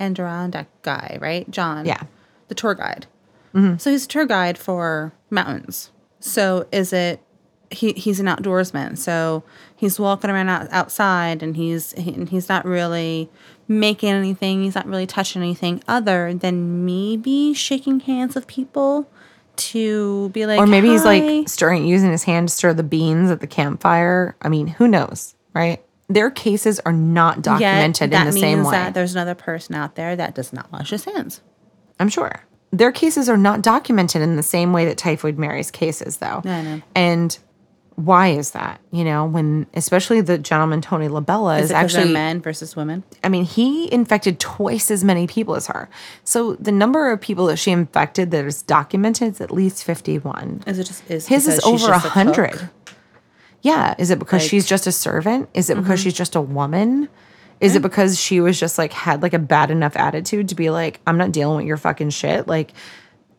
guy, 0.82 1.18
right? 1.20 1.48
John. 1.48 1.86
Yeah. 1.86 2.02
The 2.48 2.56
tour 2.56 2.74
guide. 2.74 3.06
Mm-hmm. 3.54 3.76
So 3.78 3.92
he's 3.92 4.06
a 4.06 4.08
tour 4.08 4.26
guide 4.26 4.58
for 4.58 5.12
mountains. 5.30 5.92
So 6.18 6.66
is 6.72 6.92
it? 6.92 7.20
He 7.70 7.92
he's 7.92 8.18
an 8.18 8.26
outdoorsman. 8.26 8.98
So 8.98 9.44
he's 9.76 10.00
walking 10.00 10.30
around 10.30 10.48
out, 10.48 10.66
outside, 10.72 11.44
and 11.44 11.56
he's 11.56 11.92
he, 11.92 12.12
and 12.12 12.28
he's 12.28 12.48
not 12.48 12.64
really 12.64 13.30
making 13.68 14.10
anything. 14.10 14.64
He's 14.64 14.74
not 14.74 14.86
really 14.86 15.06
touching 15.06 15.42
anything 15.42 15.80
other 15.86 16.34
than 16.34 16.84
maybe 16.84 17.54
shaking 17.54 18.00
hands 18.00 18.34
with 18.34 18.48
people 18.48 19.08
to 19.60 20.28
be 20.30 20.46
like, 20.46 20.58
or 20.58 20.66
maybe 20.66 20.88
he's 20.88 21.02
"Hi." 21.02 21.18
like 21.18 21.48
stirring, 21.48 21.86
using 21.86 22.10
his 22.10 22.24
hand 22.24 22.48
to 22.48 22.54
stir 22.54 22.74
the 22.74 22.82
beans 22.82 23.30
at 23.30 23.40
the 23.40 23.46
campfire. 23.46 24.36
I 24.42 24.48
mean, 24.48 24.66
who 24.66 24.88
knows, 24.88 25.34
right? 25.54 25.82
Their 26.08 26.30
cases 26.30 26.80
are 26.80 26.92
not 26.92 27.40
documented 27.42 28.12
in 28.12 28.24
the 28.24 28.32
same 28.32 28.64
way. 28.64 28.72
That 28.72 28.94
there's 28.94 29.12
another 29.14 29.36
person 29.36 29.74
out 29.76 29.94
there 29.94 30.16
that 30.16 30.34
does 30.34 30.52
not 30.52 30.70
wash 30.72 30.90
his 30.90 31.04
hands. 31.04 31.40
I'm 32.00 32.08
sure. 32.08 32.44
Their 32.72 32.92
cases 32.92 33.28
are 33.28 33.36
not 33.36 33.62
documented 33.62 34.22
in 34.22 34.36
the 34.36 34.42
same 34.42 34.72
way 34.72 34.84
that 34.86 34.96
Typhoid 34.98 35.38
Mary's 35.38 35.70
cases, 35.70 36.16
though. 36.16 36.42
I 36.44 36.62
know. 36.62 36.82
And 36.94 37.38
why 37.96 38.28
is 38.28 38.52
that? 38.52 38.80
You 38.92 39.04
know, 39.04 39.26
when 39.26 39.66
especially 39.74 40.20
the 40.22 40.38
gentleman 40.38 40.80
Tony 40.80 41.08
Labella 41.08 41.58
Is 41.58 41.66
is, 41.66 41.70
actually 41.72 42.12
men 42.12 42.40
versus 42.40 42.74
women? 42.74 43.02
I 43.22 43.28
mean, 43.28 43.44
he 43.44 43.92
infected 43.92 44.40
twice 44.40 44.90
as 44.90 45.04
many 45.04 45.26
people 45.26 45.54
as 45.54 45.66
her. 45.66 45.90
So 46.24 46.54
the 46.54 46.72
number 46.72 47.10
of 47.10 47.20
people 47.20 47.46
that 47.46 47.58
she 47.58 47.70
infected 47.70 48.30
that 48.30 48.44
is 48.46 48.62
documented 48.62 49.34
is 49.34 49.40
at 49.40 49.50
least 49.50 49.84
51. 49.84 50.62
Is 50.66 50.78
it 50.78 50.84
just 50.84 51.10
is 51.10 51.26
His 51.26 51.46
is 51.46 51.60
over 51.64 51.92
a 51.92 51.98
hundred. 51.98 52.70
Yeah. 53.62 53.94
Is 53.98 54.10
it 54.10 54.18
because 54.18 54.42
Like- 54.42 54.50
she's 54.50 54.66
just 54.66 54.86
a 54.86 54.92
servant? 54.92 55.48
Is 55.52 55.68
it 55.68 55.74
Mm-hmm. 55.74 55.82
because 55.82 56.00
she's 56.00 56.14
just 56.14 56.34
a 56.34 56.40
woman? 56.40 57.08
Is 57.60 57.76
it 57.76 57.82
because 57.82 58.18
she 58.18 58.40
was 58.40 58.58
just 58.58 58.78
like 58.78 58.94
had 58.94 59.20
like 59.22 59.34
a 59.34 59.38
bad 59.38 59.70
enough 59.70 59.94
attitude 59.96 60.48
to 60.48 60.54
be 60.54 60.70
like, 60.70 60.98
I'm 61.06 61.18
not 61.18 61.30
dealing 61.32 61.58
with 61.58 61.66
your 61.66 61.76
fucking 61.76 62.08
shit? 62.10 62.48
Like, 62.48 62.72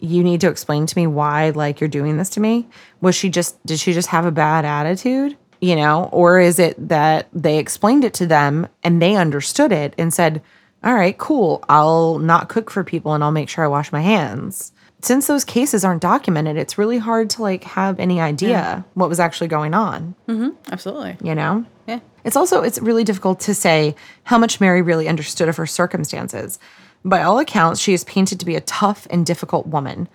you 0.01 0.23
need 0.23 0.41
to 0.41 0.49
explain 0.49 0.85
to 0.87 0.97
me 0.97 1.07
why 1.07 1.51
like 1.51 1.79
you're 1.79 1.87
doing 1.87 2.17
this 2.17 2.29
to 2.31 2.39
me. 2.39 2.67
Was 2.99 3.15
she 3.15 3.29
just 3.29 3.63
did 3.65 3.79
she 3.79 3.93
just 3.93 4.09
have 4.09 4.25
a 4.25 4.31
bad 4.31 4.65
attitude? 4.65 5.37
You 5.61 5.75
know, 5.75 6.09
or 6.11 6.39
is 6.39 6.57
it 6.57 6.89
that 6.89 7.27
they 7.31 7.59
explained 7.59 8.03
it 8.03 8.15
to 8.15 8.25
them 8.25 8.67
and 8.83 9.01
they 9.01 9.15
understood 9.15 9.71
it 9.71 9.93
and 9.97 10.11
said, 10.11 10.41
"All 10.83 10.95
right, 10.95 11.15
cool. 11.17 11.63
I'll 11.69 12.17
not 12.17 12.49
cook 12.49 12.71
for 12.71 12.83
people 12.83 13.13
and 13.13 13.23
I'll 13.23 13.31
make 13.31 13.47
sure 13.47 13.63
I 13.63 13.67
wash 13.67 13.91
my 13.91 14.01
hands." 14.01 14.73
Since 15.03 15.27
those 15.27 15.43
cases 15.43 15.83
aren't 15.83 16.01
documented, 16.01 16.57
it's 16.57 16.77
really 16.77 16.99
hard 16.99 17.29
to 17.31 17.41
like 17.41 17.63
have 17.63 17.99
any 17.99 18.19
idea 18.19 18.85
what 18.93 19.09
was 19.09 19.19
actually 19.19 19.47
going 19.47 19.73
on, 19.73 20.13
mm-hmm. 20.27 20.49
Absolutely. 20.71 21.17
you 21.23 21.33
know? 21.33 21.65
Yeah. 21.87 21.99
It's 22.23 22.35
also 22.35 22.61
it's 22.61 22.79
really 22.79 23.03
difficult 23.03 23.39
to 23.41 23.55
say 23.55 23.95
how 24.23 24.37
much 24.37 24.61
Mary 24.61 24.83
really 24.83 25.07
understood 25.07 25.49
of 25.49 25.57
her 25.57 25.65
circumstances. 25.65 26.59
By 27.03 27.23
all 27.23 27.39
accounts, 27.39 27.79
she 27.79 27.93
is 27.93 28.03
painted 28.03 28.39
to 28.39 28.45
be 28.45 28.55
a 28.55 28.61
tough 28.61 29.07
and 29.09 29.25
difficult 29.25 29.67
woman. 29.67 30.07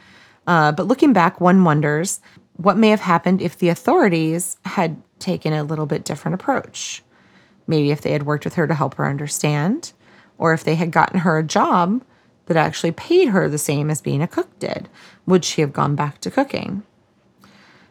Uh, 0.46 0.72
but 0.72 0.86
looking 0.86 1.12
back, 1.12 1.40
one 1.40 1.64
wonders 1.64 2.20
what 2.56 2.76
may 2.76 2.88
have 2.88 3.00
happened 3.00 3.42
if 3.42 3.58
the 3.58 3.68
authorities 3.68 4.56
had 4.64 5.02
taken 5.18 5.52
a 5.52 5.64
little 5.64 5.86
bit 5.86 6.04
different 6.04 6.34
approach. 6.34 7.02
Maybe 7.66 7.90
if 7.90 8.00
they 8.00 8.12
had 8.12 8.24
worked 8.24 8.44
with 8.44 8.54
her 8.54 8.66
to 8.66 8.74
help 8.74 8.94
her 8.94 9.08
understand, 9.08 9.92
or 10.38 10.52
if 10.52 10.64
they 10.64 10.76
had 10.76 10.90
gotten 10.90 11.20
her 11.20 11.38
a 11.38 11.42
job 11.44 12.02
that 12.46 12.56
actually 12.56 12.92
paid 12.92 13.28
her 13.28 13.48
the 13.48 13.58
same 13.58 13.90
as 13.90 14.00
being 14.00 14.22
a 14.22 14.28
cook 14.28 14.58
did, 14.58 14.88
would 15.26 15.44
she 15.44 15.60
have 15.60 15.72
gone 15.72 15.96
back 15.96 16.20
to 16.20 16.30
cooking? 16.30 16.84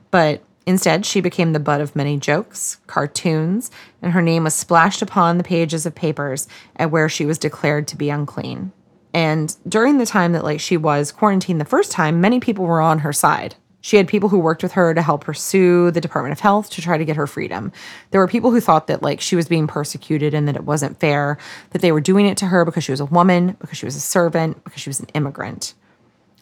But 0.09 0.41
instead, 0.65 1.05
she 1.05 1.19
became 1.19 1.51
the 1.51 1.59
butt 1.59 1.81
of 1.81 1.95
many 1.95 2.17
jokes, 2.17 2.77
cartoons, 2.87 3.69
and 4.01 4.13
her 4.13 4.21
name 4.21 4.45
was 4.45 4.53
splashed 4.53 5.01
upon 5.01 5.37
the 5.37 5.43
pages 5.43 5.85
of 5.85 5.93
papers 5.93 6.47
at 6.77 6.89
where 6.89 7.09
she 7.09 7.25
was 7.25 7.37
declared 7.37 7.87
to 7.89 7.97
be 7.97 8.09
unclean. 8.09 8.71
And 9.15 9.55
during 9.65 9.97
the 9.97 10.05
time 10.05 10.33
that 10.33 10.43
like 10.43 10.59
she 10.59 10.75
was 10.75 11.13
quarantined 11.13 11.61
the 11.61 11.65
first 11.65 11.89
time, 11.89 12.19
many 12.19 12.41
people 12.41 12.65
were 12.65 12.81
on 12.81 12.99
her 12.99 13.13
side. 13.13 13.55
She 13.79 13.95
had 13.95 14.09
people 14.09 14.27
who 14.29 14.39
worked 14.39 14.61
with 14.61 14.73
her 14.73 14.93
to 14.93 15.01
help 15.01 15.23
pursue 15.23 15.89
the 15.91 16.01
Department 16.01 16.33
of 16.33 16.41
Health 16.41 16.69
to 16.71 16.81
try 16.81 16.97
to 16.97 17.05
get 17.05 17.15
her 17.15 17.25
freedom. 17.25 17.71
There 18.11 18.19
were 18.19 18.27
people 18.27 18.51
who 18.51 18.59
thought 18.59 18.87
that 18.87 19.01
like 19.01 19.21
she 19.21 19.37
was 19.37 19.47
being 19.47 19.67
persecuted 19.67 20.33
and 20.33 20.49
that 20.49 20.57
it 20.57 20.65
wasn't 20.65 20.99
fair, 20.99 21.37
that 21.69 21.81
they 21.81 21.93
were 21.93 22.01
doing 22.01 22.25
it 22.25 22.35
to 22.39 22.47
her 22.47 22.65
because 22.65 22.83
she 22.83 22.91
was 22.91 22.99
a 22.99 23.05
woman, 23.05 23.55
because 23.61 23.77
she 23.77 23.85
was 23.85 23.95
a 23.95 24.01
servant, 24.01 24.61
because 24.65 24.81
she 24.81 24.89
was 24.89 24.99
an 24.99 25.07
immigrant 25.13 25.75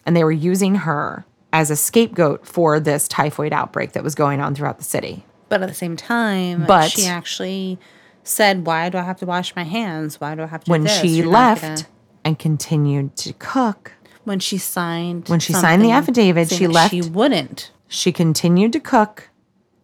and 0.05 0.15
they 0.15 0.23
were 0.23 0.31
using 0.31 0.75
her 0.75 1.25
as 1.51 1.69
a 1.69 1.75
scapegoat 1.75 2.47
for 2.47 2.79
this 2.79 3.07
typhoid 3.07 3.53
outbreak 3.53 3.91
that 3.91 4.03
was 4.03 4.15
going 4.15 4.41
on 4.41 4.55
throughout 4.55 4.79
the 4.79 4.83
city. 4.83 5.25
But 5.49 5.61
at 5.61 5.69
the 5.69 5.75
same 5.75 5.95
time, 5.95 6.65
But- 6.67 6.89
she 6.89 7.05
actually 7.05 7.77
said, 8.23 8.65
"Why 8.65 8.89
do 8.89 8.97
I 8.97 9.03
have 9.03 9.17
to 9.19 9.25
wash 9.25 9.55
my 9.55 9.63
hands? 9.63 10.19
Why 10.19 10.33
do 10.33 10.41
I 10.41 10.47
have 10.47 10.63
to?" 10.63 10.71
When 10.71 10.87
she 10.87 11.21
left 11.21 11.61
gonna-" 11.61 11.83
and 12.25 12.37
continued 12.39 13.15
to 13.17 13.33
cook, 13.33 13.91
when 14.23 14.39
she 14.39 14.57
signed, 14.57 15.27
When 15.27 15.39
she 15.39 15.53
signed 15.53 15.81
the 15.83 15.91
affidavit, 15.91 16.49
she 16.49 16.67
left- 16.67 16.91
She 16.91 17.01
wouldn't. 17.01 17.71
she 17.87 18.11
continued 18.11 18.71
to 18.73 18.79
cook. 18.79 19.29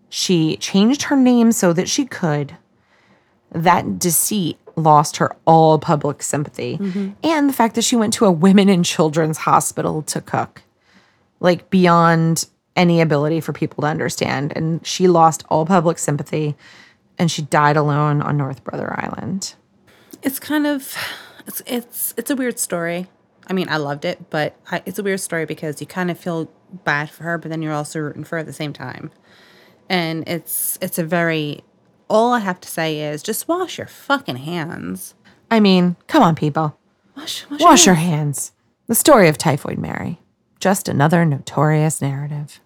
She 0.07 0.55
changed 0.57 1.03
her 1.03 1.15
name 1.15 1.51
so 1.51 1.73
that 1.73 1.89
she 1.89 2.05
could. 2.05 2.55
That 3.51 3.99
deceit 3.99 4.57
lost 4.75 5.17
her 5.17 5.35
all 5.45 5.77
public 5.77 6.23
sympathy. 6.23 6.77
Mm-hmm. 6.77 7.09
And 7.23 7.49
the 7.49 7.53
fact 7.53 7.75
that 7.75 7.83
she 7.83 7.95
went 7.95 8.13
to 8.13 8.25
a 8.25 8.31
women 8.31 8.69
and 8.69 8.85
children's 8.85 9.39
hospital 9.39 10.01
to 10.03 10.21
cook, 10.21 10.61
like 11.39 11.69
beyond 11.69 12.47
any 12.75 13.01
ability 13.01 13.41
for 13.41 13.51
people 13.51 13.81
to 13.81 13.87
understand. 13.87 14.53
And 14.55 14.85
she 14.87 15.07
lost 15.07 15.43
all 15.49 15.65
public 15.65 15.97
sympathy 15.99 16.55
and 17.17 17.29
she 17.29 17.41
died 17.41 17.75
alone 17.75 18.21
on 18.21 18.37
North 18.37 18.63
Brother 18.63 18.95
Island. 18.97 19.55
It's 20.23 20.39
kind 20.39 20.65
of, 20.65 20.95
it's 21.49 21.61
it's 21.65 22.13
it's 22.15 22.31
a 22.31 22.35
weird 22.35 22.59
story. 22.59 23.07
I 23.47 23.53
mean, 23.53 23.67
I 23.69 23.77
loved 23.77 24.05
it, 24.05 24.29
but 24.29 24.55
I, 24.69 24.83
it's 24.85 24.99
a 24.99 25.03
weird 25.03 25.19
story 25.19 25.45
because 25.45 25.81
you 25.81 25.87
kind 25.87 26.11
of 26.11 26.19
feel 26.19 26.49
bad 26.83 27.09
for 27.09 27.23
her, 27.23 27.37
but 27.39 27.49
then 27.49 27.63
you're 27.63 27.73
also 27.73 27.99
rooting 27.99 28.23
for 28.23 28.35
her 28.35 28.39
at 28.39 28.45
the 28.45 28.53
same 28.53 28.73
time. 28.73 29.11
And 29.89 30.27
it's 30.27 30.77
it's 30.81 30.99
a 30.99 31.03
very 31.03 31.63
all 32.09 32.33
I 32.33 32.39
have 32.39 32.59
to 32.61 32.69
say 32.69 33.01
is 33.01 33.23
just 33.23 33.47
wash 33.47 33.79
your 33.79 33.87
fucking 33.87 34.37
hands. 34.37 35.15
I 35.49 35.59
mean, 35.59 35.95
come 36.07 36.21
on, 36.21 36.35
people. 36.35 36.77
Wash, 37.17 37.49
wash, 37.49 37.61
Wash 37.61 37.85
your 37.87 37.95
hands. 37.95 38.51
The 38.87 38.95
story 38.95 39.27
of 39.27 39.37
Typhoid 39.37 39.79
Mary. 39.79 40.19
Just 40.59 40.87
another 40.87 41.25
notorious 41.25 42.01
narrative. 42.01 42.59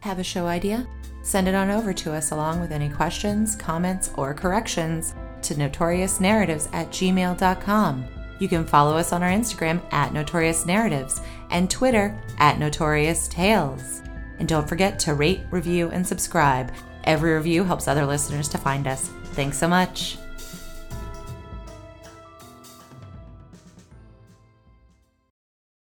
Have 0.00 0.18
a 0.18 0.24
show 0.24 0.46
idea? 0.46 0.88
Send 1.22 1.46
it 1.46 1.54
on 1.54 1.70
over 1.70 1.92
to 1.92 2.12
us 2.12 2.30
along 2.30 2.60
with 2.60 2.72
any 2.72 2.88
questions, 2.88 3.54
comments, 3.54 4.10
or 4.16 4.34
corrections 4.34 5.14
to 5.42 5.54
notoriousnarratives 5.54 6.68
at 6.72 6.90
gmail.com. 6.90 8.04
You 8.38 8.48
can 8.48 8.66
follow 8.66 8.96
us 8.96 9.12
on 9.12 9.22
our 9.22 9.30
Instagram 9.30 9.82
at 9.92 10.14
Notorious 10.14 10.64
Narratives 10.64 11.20
and 11.50 11.70
Twitter 11.70 12.18
at 12.38 12.58
Notorious 12.58 13.28
Tales. 13.28 14.02
And 14.38 14.48
don't 14.48 14.68
forget 14.68 14.98
to 15.00 15.14
rate, 15.14 15.42
review, 15.50 15.90
and 15.90 16.06
subscribe. 16.06 16.72
Every 17.04 17.34
review 17.34 17.64
helps 17.64 17.86
other 17.86 18.06
listeners 18.06 18.48
to 18.48 18.58
find 18.58 18.86
us. 18.86 19.10
Thanks 19.32 19.58
so 19.58 19.68
much. 19.68 20.19